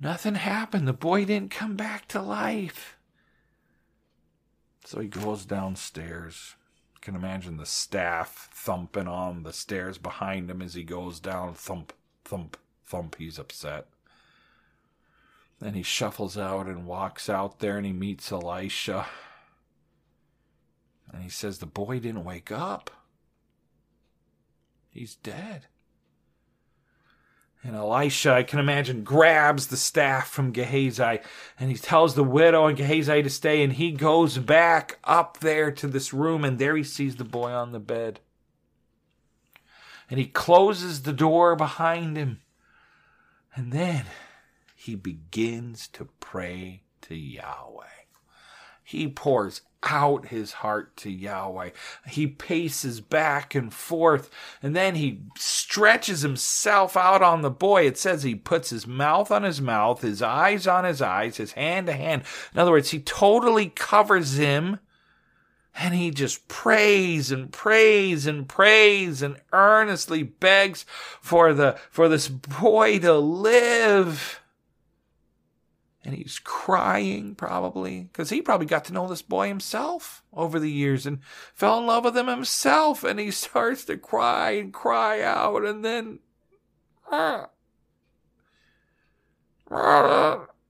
Nothing 0.00 0.34
happened. 0.34 0.88
The 0.88 0.92
boy 0.92 1.24
didn't 1.24 1.52
come 1.52 1.76
back 1.76 2.08
to 2.08 2.20
life. 2.20 2.96
So 4.84 5.00
he 5.00 5.06
goes 5.06 5.44
downstairs. 5.44 6.56
You 6.94 7.00
can 7.00 7.14
imagine 7.14 7.56
the 7.56 7.66
staff 7.66 8.48
thumping 8.52 9.06
on 9.06 9.44
the 9.44 9.52
stairs 9.52 9.98
behind 9.98 10.50
him 10.50 10.60
as 10.60 10.74
he 10.74 10.82
goes 10.82 11.20
down. 11.20 11.54
Thump, 11.54 11.92
thump, 12.24 12.56
thump. 12.84 13.16
He's 13.16 13.38
upset. 13.38 13.86
Then 15.60 15.74
he 15.74 15.84
shuffles 15.84 16.36
out 16.36 16.66
and 16.66 16.84
walks 16.84 17.28
out 17.28 17.60
there 17.60 17.76
and 17.76 17.86
he 17.86 17.92
meets 17.92 18.32
Elisha. 18.32 19.06
And 21.12 21.22
he 21.22 21.28
says, 21.28 21.58
The 21.58 21.66
boy 21.66 21.98
didn't 21.98 22.24
wake 22.24 22.50
up. 22.50 22.90
He's 24.90 25.16
dead. 25.16 25.66
And 27.64 27.76
Elisha, 27.76 28.32
I 28.32 28.42
can 28.42 28.58
imagine, 28.58 29.04
grabs 29.04 29.68
the 29.68 29.76
staff 29.76 30.28
from 30.28 30.50
Gehazi 30.50 31.20
and 31.60 31.70
he 31.70 31.76
tells 31.76 32.14
the 32.14 32.24
widow 32.24 32.66
and 32.66 32.76
Gehazi 32.76 33.22
to 33.22 33.30
stay. 33.30 33.62
And 33.62 33.74
he 33.74 33.92
goes 33.92 34.38
back 34.38 34.98
up 35.04 35.38
there 35.38 35.70
to 35.70 35.86
this 35.86 36.12
room 36.12 36.44
and 36.44 36.58
there 36.58 36.76
he 36.76 36.82
sees 36.82 37.16
the 37.16 37.24
boy 37.24 37.52
on 37.52 37.70
the 37.70 37.78
bed. 37.78 38.18
And 40.10 40.18
he 40.18 40.26
closes 40.26 41.02
the 41.02 41.12
door 41.12 41.54
behind 41.54 42.16
him. 42.16 42.40
And 43.54 43.72
then 43.72 44.06
he 44.74 44.96
begins 44.96 45.86
to 45.88 46.08
pray 46.18 46.82
to 47.02 47.14
Yahweh. 47.14 48.01
He 48.82 49.08
pours 49.08 49.62
out 49.84 50.28
his 50.28 50.52
heart 50.52 50.96
to 50.96 51.10
Yahweh. 51.10 51.70
He 52.06 52.26
paces 52.26 53.00
back 53.00 53.54
and 53.54 53.72
forth, 53.72 54.30
and 54.62 54.76
then 54.76 54.94
he 54.94 55.22
stretches 55.36 56.22
himself 56.22 56.96
out 56.96 57.22
on 57.22 57.42
the 57.42 57.50
boy. 57.50 57.86
It 57.86 57.98
says 57.98 58.22
he 58.22 58.34
puts 58.34 58.70
his 58.70 58.86
mouth 58.86 59.30
on 59.30 59.42
his 59.42 59.60
mouth, 59.60 60.02
his 60.02 60.22
eyes 60.22 60.66
on 60.66 60.84
his 60.84 61.02
eyes, 61.02 61.36
his 61.36 61.52
hand 61.52 61.86
to 61.88 61.92
hand. 61.92 62.22
In 62.52 62.60
other 62.60 62.70
words, 62.70 62.90
he 62.90 63.00
totally 63.00 63.70
covers 63.70 64.36
him. 64.36 64.78
And 65.74 65.94
he 65.94 66.10
just 66.10 66.48
prays 66.48 67.32
and 67.32 67.50
prays 67.50 68.26
and 68.26 68.46
prays 68.46 69.22
and 69.22 69.38
earnestly 69.54 70.22
begs 70.22 70.84
for 71.22 71.54
the, 71.54 71.78
for 71.90 72.10
this 72.10 72.28
boy 72.28 72.98
to 72.98 73.14
live 73.14 74.41
and 76.04 76.14
he's 76.14 76.40
crying 76.40 77.34
probably 77.34 78.04
because 78.04 78.30
he 78.30 78.42
probably 78.42 78.66
got 78.66 78.84
to 78.86 78.92
know 78.92 79.06
this 79.06 79.22
boy 79.22 79.48
himself 79.48 80.22
over 80.32 80.58
the 80.58 80.70
years 80.70 81.06
and 81.06 81.20
fell 81.54 81.78
in 81.78 81.86
love 81.86 82.04
with 82.04 82.16
him 82.16 82.26
himself. 82.26 83.04
And 83.04 83.20
he 83.20 83.30
starts 83.32 83.84
to 83.84 83.96
cry 83.96 84.52
and 84.52 84.72
cry 84.72 85.22
out 85.22 85.64
and 85.64 85.84
then 85.84 86.18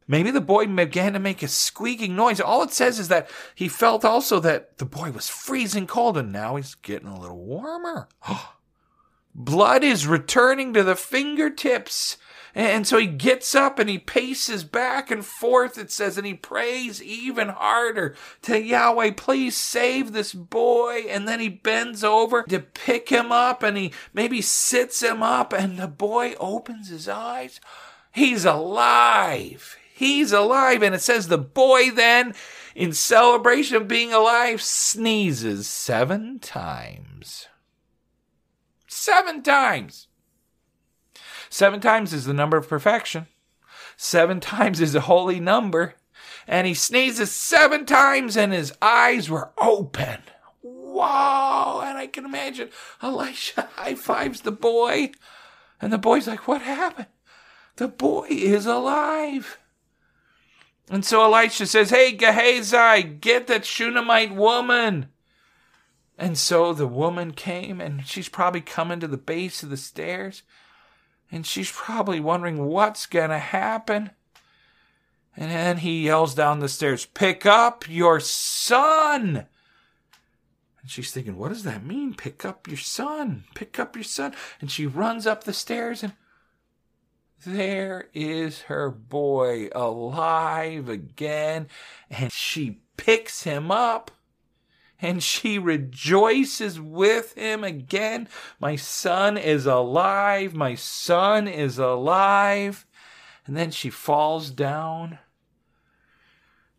maybe 0.07 0.31
the 0.31 0.41
boy 0.41 0.67
began 0.67 1.15
to 1.15 1.19
make 1.19 1.43
a 1.43 1.49
squeaking 1.49 2.15
noise. 2.15 2.41
All 2.41 2.63
it 2.63 2.73
says 2.73 2.99
is 2.99 3.09
that 3.09 3.31
he 3.55 3.69
felt 3.69 4.05
also 4.05 4.39
that 4.41 4.79
the 4.79 4.85
boy 4.85 5.13
was 5.13 5.29
freezing 5.29 5.87
cold 5.87 6.19
and 6.19 6.31
now 6.31 6.57
he's 6.57 6.75
getting 6.75 7.09
a 7.09 7.19
little 7.19 7.43
warmer. 7.43 8.09
Blood 9.35 9.83
is 9.83 10.07
returning 10.07 10.75
to 10.75 10.83
the 10.83 10.95
fingertips 10.95 12.19
and 12.55 12.87
so 12.87 12.99
he 12.99 13.07
gets 13.07 13.55
up 13.55 13.79
and 13.79 13.89
he 13.89 13.99
paces 13.99 14.65
back 14.65 15.11
and 15.11 15.25
forth, 15.25 15.79
it 15.79 15.91
says, 15.91 16.19
and 16.19 16.27
he 16.27 16.35
prays 16.35 17.03
even 17.03 17.49
harder 17.49 18.15
to 18.43 18.63
Yahweh, 18.63 19.13
please 19.13 19.57
save 19.57 20.13
this 20.13 20.35
boy. 20.35 21.05
And 21.09 21.27
then 21.27 21.41
he 21.41 21.49
bends 21.49 22.05
over 22.05 22.43
to 22.45 22.61
pick 22.61 23.09
him 23.09 23.33
up 23.33 23.63
and 23.63 23.77
he 23.77 23.93
maybe 24.13 24.41
sits 24.41 25.03
him 25.03 25.23
up, 25.23 25.53
and 25.53 25.79
the 25.79 25.89
boy 25.89 26.35
opens 26.39 26.89
his 26.89 27.09
eyes 27.09 27.61
He's 28.13 28.45
alive. 28.45 29.77
He's 29.95 30.33
alive. 30.33 30.83
And 30.83 30.95
it 30.95 31.01
says 31.01 31.29
the 31.29 31.39
boy 31.39 31.91
then, 31.91 32.35
in 32.75 32.93
celebration 32.93 33.77
of 33.77 33.89
being 33.89 34.13
alive, 34.13 34.61
sneezes 34.61 35.67
seven 35.67 36.39
times. 36.39 37.49
Seven 38.87 39.43
times. 39.43 40.09
Seven 41.53 41.81
times 41.81 42.15
is 42.15 42.25
the 42.25 42.33
number 42.33 42.57
of 42.57 42.67
perfection. 42.67 43.27
Seven 43.99 44.41
times 44.41 44.81
is 44.81 44.95
a 44.95 45.03
holy 45.03 45.39
number. 45.39 45.97
And 46.47 46.67
he 46.67 46.73
sneezes 46.73 47.31
seven 47.31 47.85
times 47.85 48.39
and 48.39 48.55
his 48.55 48.73
eyes 48.81 49.29
were 49.29 49.51
open. 49.59 50.23
Whoa! 50.63 51.83
And 51.85 51.99
I 51.99 52.07
can 52.11 52.25
imagine 52.25 52.71
Elisha 53.03 53.69
high 53.77 53.97
fives 53.97 54.41
the 54.41 54.51
boy. 54.51 55.13
And 55.79 55.93
the 55.93 55.99
boy's 55.99 56.27
like, 56.27 56.49
What 56.49 56.63
happened? 56.63 57.09
The 57.77 57.89
boy 57.89 58.29
is 58.31 58.65
alive. 58.65 59.59
And 60.89 61.05
so 61.05 61.23
Elisha 61.23 61.67
says, 61.67 61.91
Hey, 61.91 62.13
Gehazi, 62.13 63.03
get 63.03 63.47
that 63.49 63.67
Shunammite 63.67 64.35
woman. 64.35 65.09
And 66.17 66.39
so 66.39 66.73
the 66.73 66.87
woman 66.87 67.33
came, 67.33 67.79
and 67.79 68.07
she's 68.07 68.31
probably 68.31 68.63
coming 68.63 69.01
to 69.01 69.07
the 69.07 69.19
base 69.19 69.63
of 69.63 69.69
the 69.69 69.77
stairs, 69.77 70.45
and 71.33 71.47
she's 71.47 71.73
probably 71.73 72.21
wondering 72.21 72.67
what's 72.67 73.07
going 73.07 73.31
to 73.31 73.39
happen. 73.39 74.11
And 75.35 75.51
then 75.51 75.79
he 75.79 76.05
yells 76.05 76.35
down 76.35 76.61
the 76.61 76.69
stairs, 76.69 77.07
Pick 77.07 77.47
up 77.47 77.89
your 77.89 78.21
son. 78.21 79.47
And 80.83 80.91
she's 80.91 81.11
thinking, 81.11 81.39
What 81.39 81.49
does 81.49 81.63
that 81.65 81.87
mean? 81.87 82.13
Pick 82.15 82.45
up 82.45 82.69
your 82.69 82.77
son. 82.77 83.45
Pick 83.55 83.79
up 83.79 83.97
your 83.97 84.05
son. 84.05 84.35
And 84.61 84.71
she 84.71 84.87
runs 84.87 85.27
up 85.27 85.45
the 85.45 85.55
stairs, 85.55 86.03
and 86.03 86.13
there 87.47 88.09
is 88.13 88.63
her 88.63 88.91
boy 88.91 89.71
alive 89.75 90.91
again. 90.91 91.69
And 92.11 92.31
she 92.31 92.83
picks 92.99 93.45
him 93.45 93.71
up 93.71 94.11
and 95.03 95.21
she 95.21 95.59
rejoices 95.59 96.81
with 96.81 97.35
him 97.35 97.65
again. 97.65 98.29
My 98.61 98.77
son 98.77 99.37
is 99.37 99.67
alive. 99.67 100.55
My 100.55 100.77
son 100.77 101.49
is 101.49 101.77
alive. 101.77 102.87
And 103.45 103.57
then 103.57 103.73
she 103.73 103.91
falls 103.91 104.51
down 104.51 105.19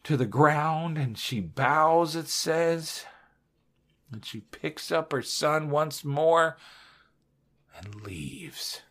to 0.05 0.15
the 0.15 0.25
ground 0.25 0.97
and 0.97 1.17
she 1.17 1.41
bows, 1.41 2.15
it 2.15 2.29
says. 2.29 3.05
And 4.09 4.25
she 4.25 4.39
picks 4.39 4.89
up 4.89 5.11
her 5.11 5.21
son 5.21 5.69
once 5.69 6.05
more 6.05 6.57
and 7.75 8.03
leaves. 8.03 8.81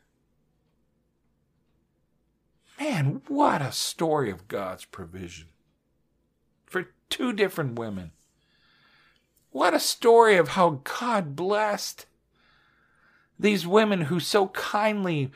Man, 2.79 3.23
what 3.29 3.62
a 3.62 3.73
story 3.73 4.31
of 4.31 4.49
God's 4.49 4.85
provision 4.85 5.49
for 6.66 6.88
two 7.09 7.33
different 7.33 7.79
women. 7.79 8.11
What 9.52 9.74
a 9.74 9.80
story 9.80 10.36
of 10.36 10.48
how 10.48 10.80
God 10.82 11.36
blessed 11.36 12.06
these 13.38 13.66
women 13.66 14.02
who 14.02 14.18
so 14.18 14.48
kindly 14.48 15.30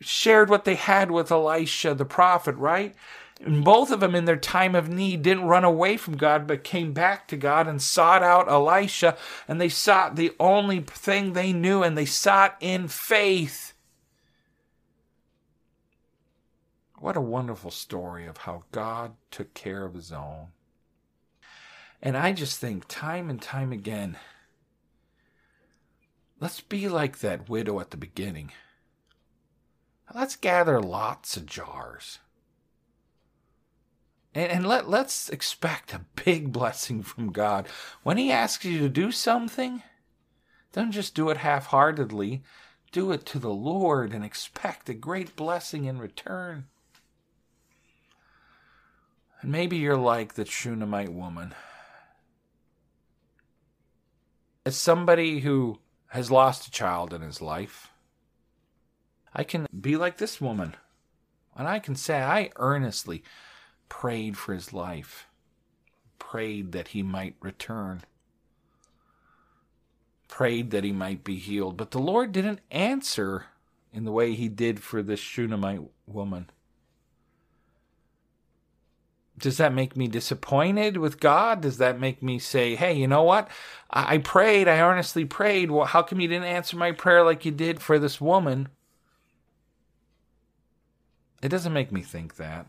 shared 0.00 0.50
what 0.50 0.64
they 0.64 0.74
had 0.74 1.10
with 1.10 1.30
Elisha 1.30 1.94
the 1.94 2.04
prophet, 2.04 2.56
right? 2.56 2.94
And 3.40 3.64
both 3.64 3.90
of 3.90 4.00
them, 4.00 4.14
in 4.14 4.24
their 4.24 4.36
time 4.36 4.74
of 4.74 4.88
need, 4.88 5.22
didn't 5.22 5.46
run 5.46 5.64
away 5.64 5.96
from 5.96 6.16
God, 6.16 6.46
but 6.46 6.64
came 6.64 6.92
back 6.92 7.28
to 7.28 7.36
God 7.36 7.66
and 7.66 7.82
sought 7.82 8.22
out 8.22 8.48
Elisha. 8.48 9.16
And 9.46 9.60
they 9.60 9.68
sought 9.68 10.16
the 10.16 10.32
only 10.38 10.80
thing 10.80 11.32
they 11.32 11.52
knew, 11.52 11.82
and 11.82 11.98
they 11.98 12.04
sought 12.04 12.56
in 12.60 12.88
faith. 12.88 13.74
What 16.98 17.16
a 17.16 17.20
wonderful 17.20 17.70
story 17.70 18.26
of 18.26 18.38
how 18.38 18.64
God 18.72 19.14
took 19.30 19.52
care 19.52 19.84
of 19.84 19.94
his 19.94 20.10
own. 20.10 20.53
And 22.04 22.18
I 22.18 22.32
just 22.32 22.60
think 22.60 22.84
time 22.86 23.30
and 23.30 23.40
time 23.40 23.72
again, 23.72 24.18
let's 26.38 26.60
be 26.60 26.86
like 26.86 27.20
that 27.20 27.48
widow 27.48 27.80
at 27.80 27.92
the 27.92 27.96
beginning. 27.96 28.52
Let's 30.14 30.36
gather 30.36 30.80
lots 30.80 31.38
of 31.38 31.46
jars. 31.46 32.18
And, 34.34 34.52
and 34.52 34.66
let, 34.66 34.86
let's 34.86 35.30
expect 35.30 35.94
a 35.94 36.04
big 36.22 36.52
blessing 36.52 37.02
from 37.02 37.32
God. 37.32 37.68
When 38.02 38.18
He 38.18 38.30
asks 38.30 38.66
you 38.66 38.80
to 38.80 38.90
do 38.90 39.10
something, 39.10 39.82
don't 40.74 40.92
just 40.92 41.14
do 41.14 41.30
it 41.30 41.38
half 41.38 41.66
heartedly. 41.66 42.42
Do 42.92 43.12
it 43.12 43.24
to 43.26 43.38
the 43.38 43.48
Lord 43.48 44.12
and 44.12 44.22
expect 44.22 44.90
a 44.90 44.94
great 44.94 45.36
blessing 45.36 45.86
in 45.86 45.98
return. 45.98 46.66
And 49.40 49.50
maybe 49.50 49.78
you're 49.78 49.96
like 49.96 50.34
the 50.34 50.44
Shunammite 50.44 51.12
woman 51.12 51.54
as 54.66 54.76
somebody 54.76 55.40
who 55.40 55.78
has 56.08 56.30
lost 56.30 56.66
a 56.66 56.70
child 56.70 57.12
in 57.12 57.20
his 57.20 57.42
life, 57.42 57.90
I 59.34 59.44
can 59.44 59.66
be 59.78 59.96
like 59.96 60.18
this 60.18 60.40
woman. 60.40 60.74
And 61.56 61.68
I 61.68 61.78
can 61.78 61.94
say 61.94 62.20
I 62.20 62.50
earnestly 62.56 63.22
prayed 63.88 64.36
for 64.36 64.54
his 64.54 64.72
life, 64.72 65.26
prayed 66.18 66.72
that 66.72 66.88
he 66.88 67.02
might 67.02 67.36
return, 67.40 68.02
prayed 70.28 70.70
that 70.70 70.84
he 70.84 70.92
might 70.92 71.22
be 71.22 71.36
healed. 71.36 71.76
But 71.76 71.92
the 71.92 72.00
Lord 72.00 72.32
didn't 72.32 72.60
answer 72.70 73.46
in 73.92 74.04
the 74.04 74.12
way 74.12 74.34
he 74.34 74.48
did 74.48 74.82
for 74.82 75.02
this 75.02 75.20
Shunammite 75.20 75.82
woman 76.06 76.50
does 79.38 79.56
that 79.56 79.74
make 79.74 79.96
me 79.96 80.06
disappointed 80.06 80.96
with 80.96 81.20
God? 81.20 81.60
Does 81.60 81.78
that 81.78 81.98
make 81.98 82.22
me 82.22 82.38
say, 82.38 82.76
hey, 82.76 82.94
you 82.94 83.08
know 83.08 83.24
what? 83.24 83.48
I, 83.90 84.14
I 84.14 84.18
prayed, 84.18 84.68
I 84.68 84.80
earnestly 84.80 85.24
prayed. 85.24 85.70
Well, 85.70 85.86
how 85.86 86.02
come 86.02 86.20
you 86.20 86.28
didn't 86.28 86.44
answer 86.44 86.76
my 86.76 86.92
prayer 86.92 87.24
like 87.24 87.44
you 87.44 87.50
did 87.50 87.80
for 87.80 87.98
this 87.98 88.20
woman? 88.20 88.68
It 91.42 91.48
doesn't 91.48 91.72
make 91.72 91.92
me 91.92 92.02
think 92.02 92.36
that. 92.36 92.66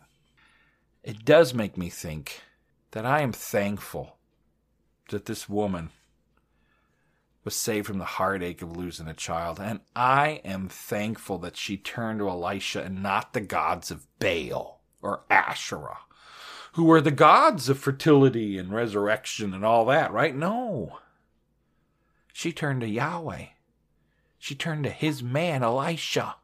It 1.03 1.23
does 1.23 1.53
make 1.53 1.77
me 1.77 1.89
think 1.89 2.41
that 2.91 3.05
I 3.05 3.21
am 3.21 3.31
thankful 3.31 4.17
that 5.09 5.25
this 5.25 5.47
woman 5.47 5.91
was 7.43 7.55
saved 7.55 7.85
from 7.85 7.99
the 7.99 8.05
heartache 8.05 8.63
of 8.63 8.75
losing 8.75 9.07
a 9.07 9.13
child. 9.13 9.59
And 9.59 9.81
I 9.95 10.41
am 10.43 10.67
thankful 10.67 11.37
that 11.39 11.55
she 11.55 11.77
turned 11.77 12.19
to 12.19 12.27
Elisha 12.27 12.81
and 12.81 13.03
not 13.03 13.33
the 13.33 13.41
gods 13.41 13.91
of 13.91 14.07
Baal 14.17 14.81
or 15.03 15.21
Asherah 15.29 15.99
who 16.75 16.83
were 16.83 16.99
the 16.99 17.09
gods 17.09 17.69
of 17.69 17.79
fertility 17.79 18.57
and 18.57 18.69
resurrection 18.73 19.53
and 19.53 19.63
all 19.63 19.85
that, 19.85 20.11
right? 20.11 20.35
No. 20.35 20.99
She 22.33 22.51
turned 22.51 22.81
to 22.81 22.87
Yahweh. 22.87 23.45
She 24.37 24.55
turned 24.55 24.83
to 24.83 24.89
his 24.89 25.23
man, 25.23 25.63
Elisha. 25.63 26.35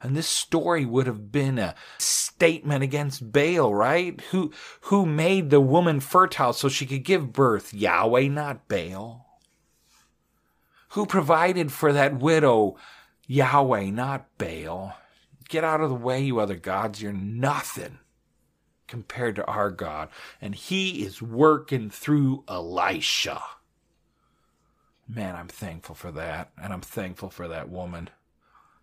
And 0.00 0.16
this 0.16 0.28
story 0.28 0.86
would 0.86 1.06
have 1.06 1.30
been 1.30 1.58
a 1.58 1.74
statement 1.98 2.82
against 2.82 3.30
Baal, 3.30 3.74
right? 3.74 4.18
Who, 4.30 4.50
who 4.82 5.04
made 5.04 5.50
the 5.50 5.60
woman 5.60 6.00
fertile 6.00 6.54
so 6.54 6.70
she 6.70 6.86
could 6.86 7.04
give 7.04 7.30
birth? 7.30 7.74
Yahweh, 7.74 8.28
not 8.28 8.66
Baal. 8.66 9.26
Who 10.90 11.04
provided 11.04 11.70
for 11.70 11.92
that 11.92 12.18
widow? 12.18 12.76
Yahweh, 13.26 13.90
not 13.90 14.26
Baal. 14.38 14.94
Get 15.50 15.64
out 15.64 15.82
of 15.82 15.90
the 15.90 15.96
way, 15.96 16.22
you 16.22 16.40
other 16.40 16.56
gods. 16.56 17.02
You're 17.02 17.12
nothing 17.12 17.98
compared 18.88 19.36
to 19.36 19.46
our 19.46 19.70
God. 19.70 20.08
And 20.40 20.54
he 20.54 21.04
is 21.04 21.22
working 21.22 21.90
through 21.90 22.44
Elisha. 22.48 23.40
Man, 25.06 25.36
I'm 25.36 25.48
thankful 25.48 25.94
for 25.94 26.10
that. 26.12 26.50
And 26.60 26.72
I'm 26.72 26.80
thankful 26.80 27.30
for 27.30 27.46
that 27.48 27.68
woman. 27.68 28.10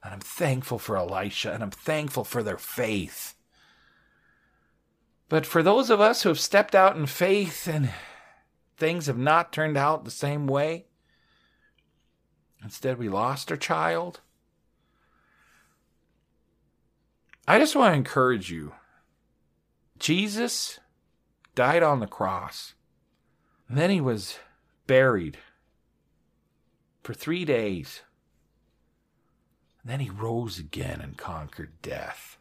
And 0.03 0.13
I'm 0.13 0.21
thankful 0.21 0.79
for 0.79 0.95
Elisha. 0.95 1.51
And 1.51 1.61
I'm 1.61 1.71
thankful 1.71 2.23
for 2.23 2.41
their 2.41 2.57
faith. 2.57 3.33
But 5.27 5.45
for 5.45 5.63
those 5.63 5.89
of 5.89 5.99
us 5.99 6.21
who 6.21 6.29
have 6.29 6.39
stepped 6.39 6.75
out 6.75 6.95
in 6.95 7.07
faith 7.07 7.67
and 7.67 7.89
things 8.77 9.07
have 9.07 9.17
not 9.17 9.51
turned 9.51 9.77
out 9.77 10.05
the 10.05 10.11
same 10.11 10.45
way, 10.45 10.85
instead 12.63 12.99
we 12.99 13.09
lost 13.09 13.49
our 13.49 13.57
child, 13.57 14.21
I 17.47 17.59
just 17.59 17.75
want 17.75 17.93
to 17.93 17.97
encourage 17.97 18.51
you 18.51 18.73
Jesus 19.99 20.79
died 21.55 21.83
on 21.83 21.99
the 21.99 22.07
cross. 22.07 22.73
Then 23.69 23.89
he 23.89 24.01
was 24.01 24.37
buried 24.87 25.37
for 27.03 27.13
three 27.13 27.45
days. 27.45 28.01
Then 29.83 29.99
he 29.99 30.09
rose 30.09 30.59
again 30.59 30.99
and 31.01 31.17
conquered 31.17 31.81
death. 31.81 32.37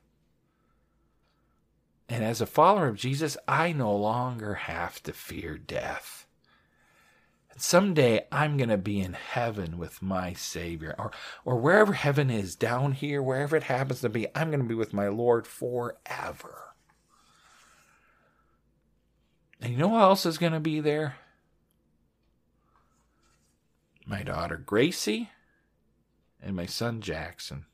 And 2.09 2.23
as 2.25 2.41
a 2.41 2.47
follower 2.47 2.89
of 2.89 2.97
Jesus, 2.97 3.37
I 3.49 3.73
no 3.73 3.95
longer 3.95 4.55
have 4.55 5.03
to 5.05 5.13
fear 5.13 5.57
death. 5.57 6.27
And 7.51 7.63
someday 7.63 8.27
I'm 8.33 8.57
going 8.57 8.69
to 8.69 8.77
be 8.77 9.01
in 9.01 9.15
heaven 9.15 9.79
with 9.79 10.03
my 10.03 10.33
Savior, 10.33 10.95
or, 10.99 11.13
or 11.45 11.57
wherever 11.57 11.93
heaven 11.93 12.31
is, 12.31 12.57
down 12.57 12.93
here, 12.93 13.23
wherever 13.23 13.57
it 13.57 13.65
happens 13.65 14.01
to 14.01 14.09
be, 14.09 14.27
I'm 14.35 14.51
going 14.51 14.63
to 14.63 14.69
be 14.69 14.75
with 14.75 14.93
my 14.93 15.09
Lord 15.09 15.47
forever. 15.47 16.74
And 19.65 19.73
you 19.73 19.79
know 19.79 19.89
who 19.89 19.99
else 19.99 20.27
is 20.27 20.37
going 20.37 20.53
to 20.53 20.61
be 20.61 20.81
there? 20.81 21.17
My 24.05 24.23
daughter 24.23 24.59
Gracie 24.59 25.31
and 26.43 26.55
my 26.55 26.67
son 26.67 27.01
Jackson. 27.01 27.65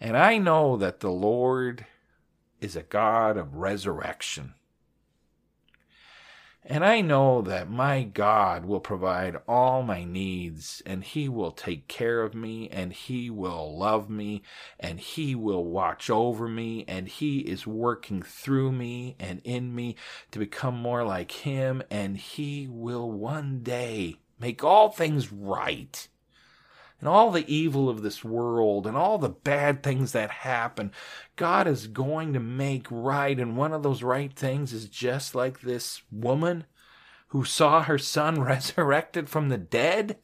And 0.00 0.16
I 0.16 0.38
know 0.38 0.78
that 0.78 1.00
the 1.00 1.10
Lord 1.10 1.84
is 2.62 2.76
a 2.76 2.82
God 2.82 3.36
of 3.36 3.56
resurrection. 3.56 4.54
And 6.64 6.84
I 6.84 7.00
know 7.00 7.42
that 7.42 7.68
my 7.68 8.04
God 8.04 8.64
will 8.64 8.78
provide 8.78 9.36
all 9.48 9.82
my 9.82 10.04
needs 10.04 10.80
and 10.86 11.02
He 11.02 11.28
will 11.28 11.50
take 11.50 11.88
care 11.88 12.22
of 12.22 12.34
me 12.34 12.68
and 12.68 12.92
He 12.92 13.30
will 13.30 13.76
love 13.76 14.08
me 14.08 14.42
and 14.78 15.00
He 15.00 15.34
will 15.34 15.64
watch 15.64 16.08
over 16.08 16.46
me 16.46 16.84
and 16.86 17.08
He 17.08 17.40
is 17.40 17.66
working 17.66 18.22
through 18.22 18.70
me 18.70 19.16
and 19.18 19.40
in 19.42 19.74
me 19.74 19.96
to 20.30 20.38
become 20.38 20.76
more 20.76 21.04
like 21.04 21.32
Him 21.32 21.82
and 21.90 22.16
He 22.16 22.68
will 22.70 23.10
one 23.10 23.64
day 23.64 24.20
make 24.38 24.62
all 24.62 24.88
things 24.88 25.32
right 25.32 26.06
and 27.02 27.08
all 27.08 27.32
the 27.32 27.52
evil 27.52 27.88
of 27.88 28.02
this 28.02 28.22
world 28.24 28.86
and 28.86 28.96
all 28.96 29.18
the 29.18 29.28
bad 29.28 29.82
things 29.82 30.12
that 30.12 30.30
happen, 30.30 30.92
God 31.34 31.66
is 31.66 31.88
going 31.88 32.32
to 32.32 32.38
make 32.38 32.86
right. 32.92 33.40
And 33.40 33.56
one 33.56 33.72
of 33.72 33.82
those 33.82 34.04
right 34.04 34.32
things 34.32 34.72
is 34.72 34.88
just 34.88 35.34
like 35.34 35.62
this 35.62 36.02
woman 36.12 36.62
who 37.30 37.44
saw 37.44 37.82
her 37.82 37.98
son 37.98 38.40
resurrected 38.40 39.28
from 39.28 39.48
the 39.48 39.58
dead 39.58 40.16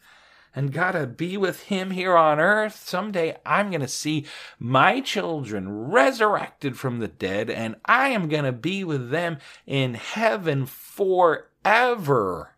and 0.54 0.72
got 0.72 0.92
to 0.92 1.08
be 1.08 1.36
with 1.36 1.64
him 1.64 1.90
here 1.90 2.16
on 2.16 2.38
earth. 2.38 2.76
Someday 2.86 3.36
I'm 3.44 3.70
going 3.70 3.80
to 3.80 3.88
see 3.88 4.24
my 4.60 5.00
children 5.00 5.90
resurrected 5.90 6.78
from 6.78 7.00
the 7.00 7.08
dead 7.08 7.50
and 7.50 7.74
I 7.86 8.10
am 8.10 8.28
going 8.28 8.44
to 8.44 8.52
be 8.52 8.84
with 8.84 9.10
them 9.10 9.38
in 9.66 9.94
heaven 9.94 10.64
forever. 10.64 12.54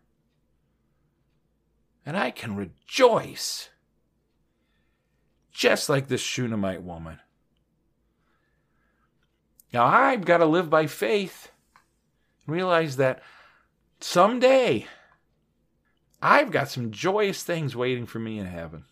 And 2.05 2.15
I 2.15 2.29
can 2.29 2.55
rejoice 2.55 3.70
just 5.61 5.89
like 5.89 6.07
this 6.07 6.21
Shunammite 6.21 6.81
woman. 6.81 7.19
Now 9.71 9.85
I've 9.85 10.25
got 10.25 10.37
to 10.37 10.45
live 10.45 10.71
by 10.71 10.87
faith. 10.87 11.51
And 12.47 12.55
realize 12.55 12.97
that 12.97 13.21
someday 13.99 14.87
I've 16.19 16.49
got 16.49 16.69
some 16.69 16.89
joyous 16.89 17.43
things 17.43 17.75
waiting 17.75 18.07
for 18.07 18.17
me 18.17 18.39
in 18.39 18.47
heaven. 18.47 18.85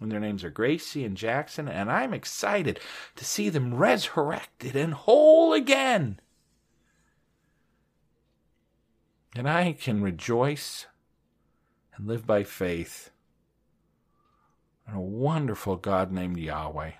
And 0.00 0.12
their 0.12 0.20
names 0.20 0.44
are 0.44 0.50
Gracie 0.50 1.04
and 1.04 1.16
Jackson, 1.16 1.66
and 1.66 1.90
I'm 1.90 2.14
excited 2.14 2.78
to 3.16 3.24
see 3.24 3.48
them 3.48 3.74
resurrected 3.74 4.76
and 4.76 4.94
whole 4.94 5.52
again. 5.52 6.20
And 9.34 9.50
I 9.50 9.72
can 9.72 10.00
rejoice 10.00 10.86
and 11.96 12.06
live 12.06 12.24
by 12.24 12.44
faith 12.44 13.10
and 14.88 14.96
a 14.96 15.00
wonderful 15.00 15.76
God 15.76 16.10
named 16.10 16.38
Yahweh, 16.38 16.84
and 16.86 16.94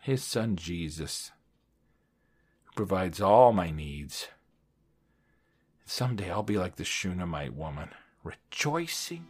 His 0.00 0.24
Son 0.24 0.56
Jesus, 0.56 1.30
who 2.64 2.72
provides 2.74 3.20
all 3.20 3.52
my 3.52 3.70
needs. 3.70 4.28
And 5.82 5.90
someday 5.90 6.30
I'll 6.30 6.42
be 6.42 6.56
like 6.56 6.76
the 6.76 6.84
Shunammite 6.84 7.54
woman, 7.54 7.90
rejoicing 8.24 9.26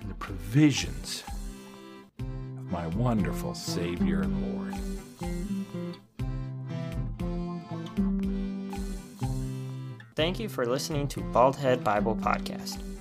in 0.00 0.08
the 0.08 0.14
provisions 0.14 1.22
of 2.18 2.72
my 2.72 2.88
wonderful 2.88 3.54
Savior 3.54 4.22
and 4.22 4.56
Lord. 4.56 4.74
Thank 10.16 10.40
you 10.40 10.48
for 10.48 10.66
listening 10.66 11.06
to 11.08 11.20
Baldhead 11.20 11.84
Bible 11.84 12.16
Podcast. 12.16 12.82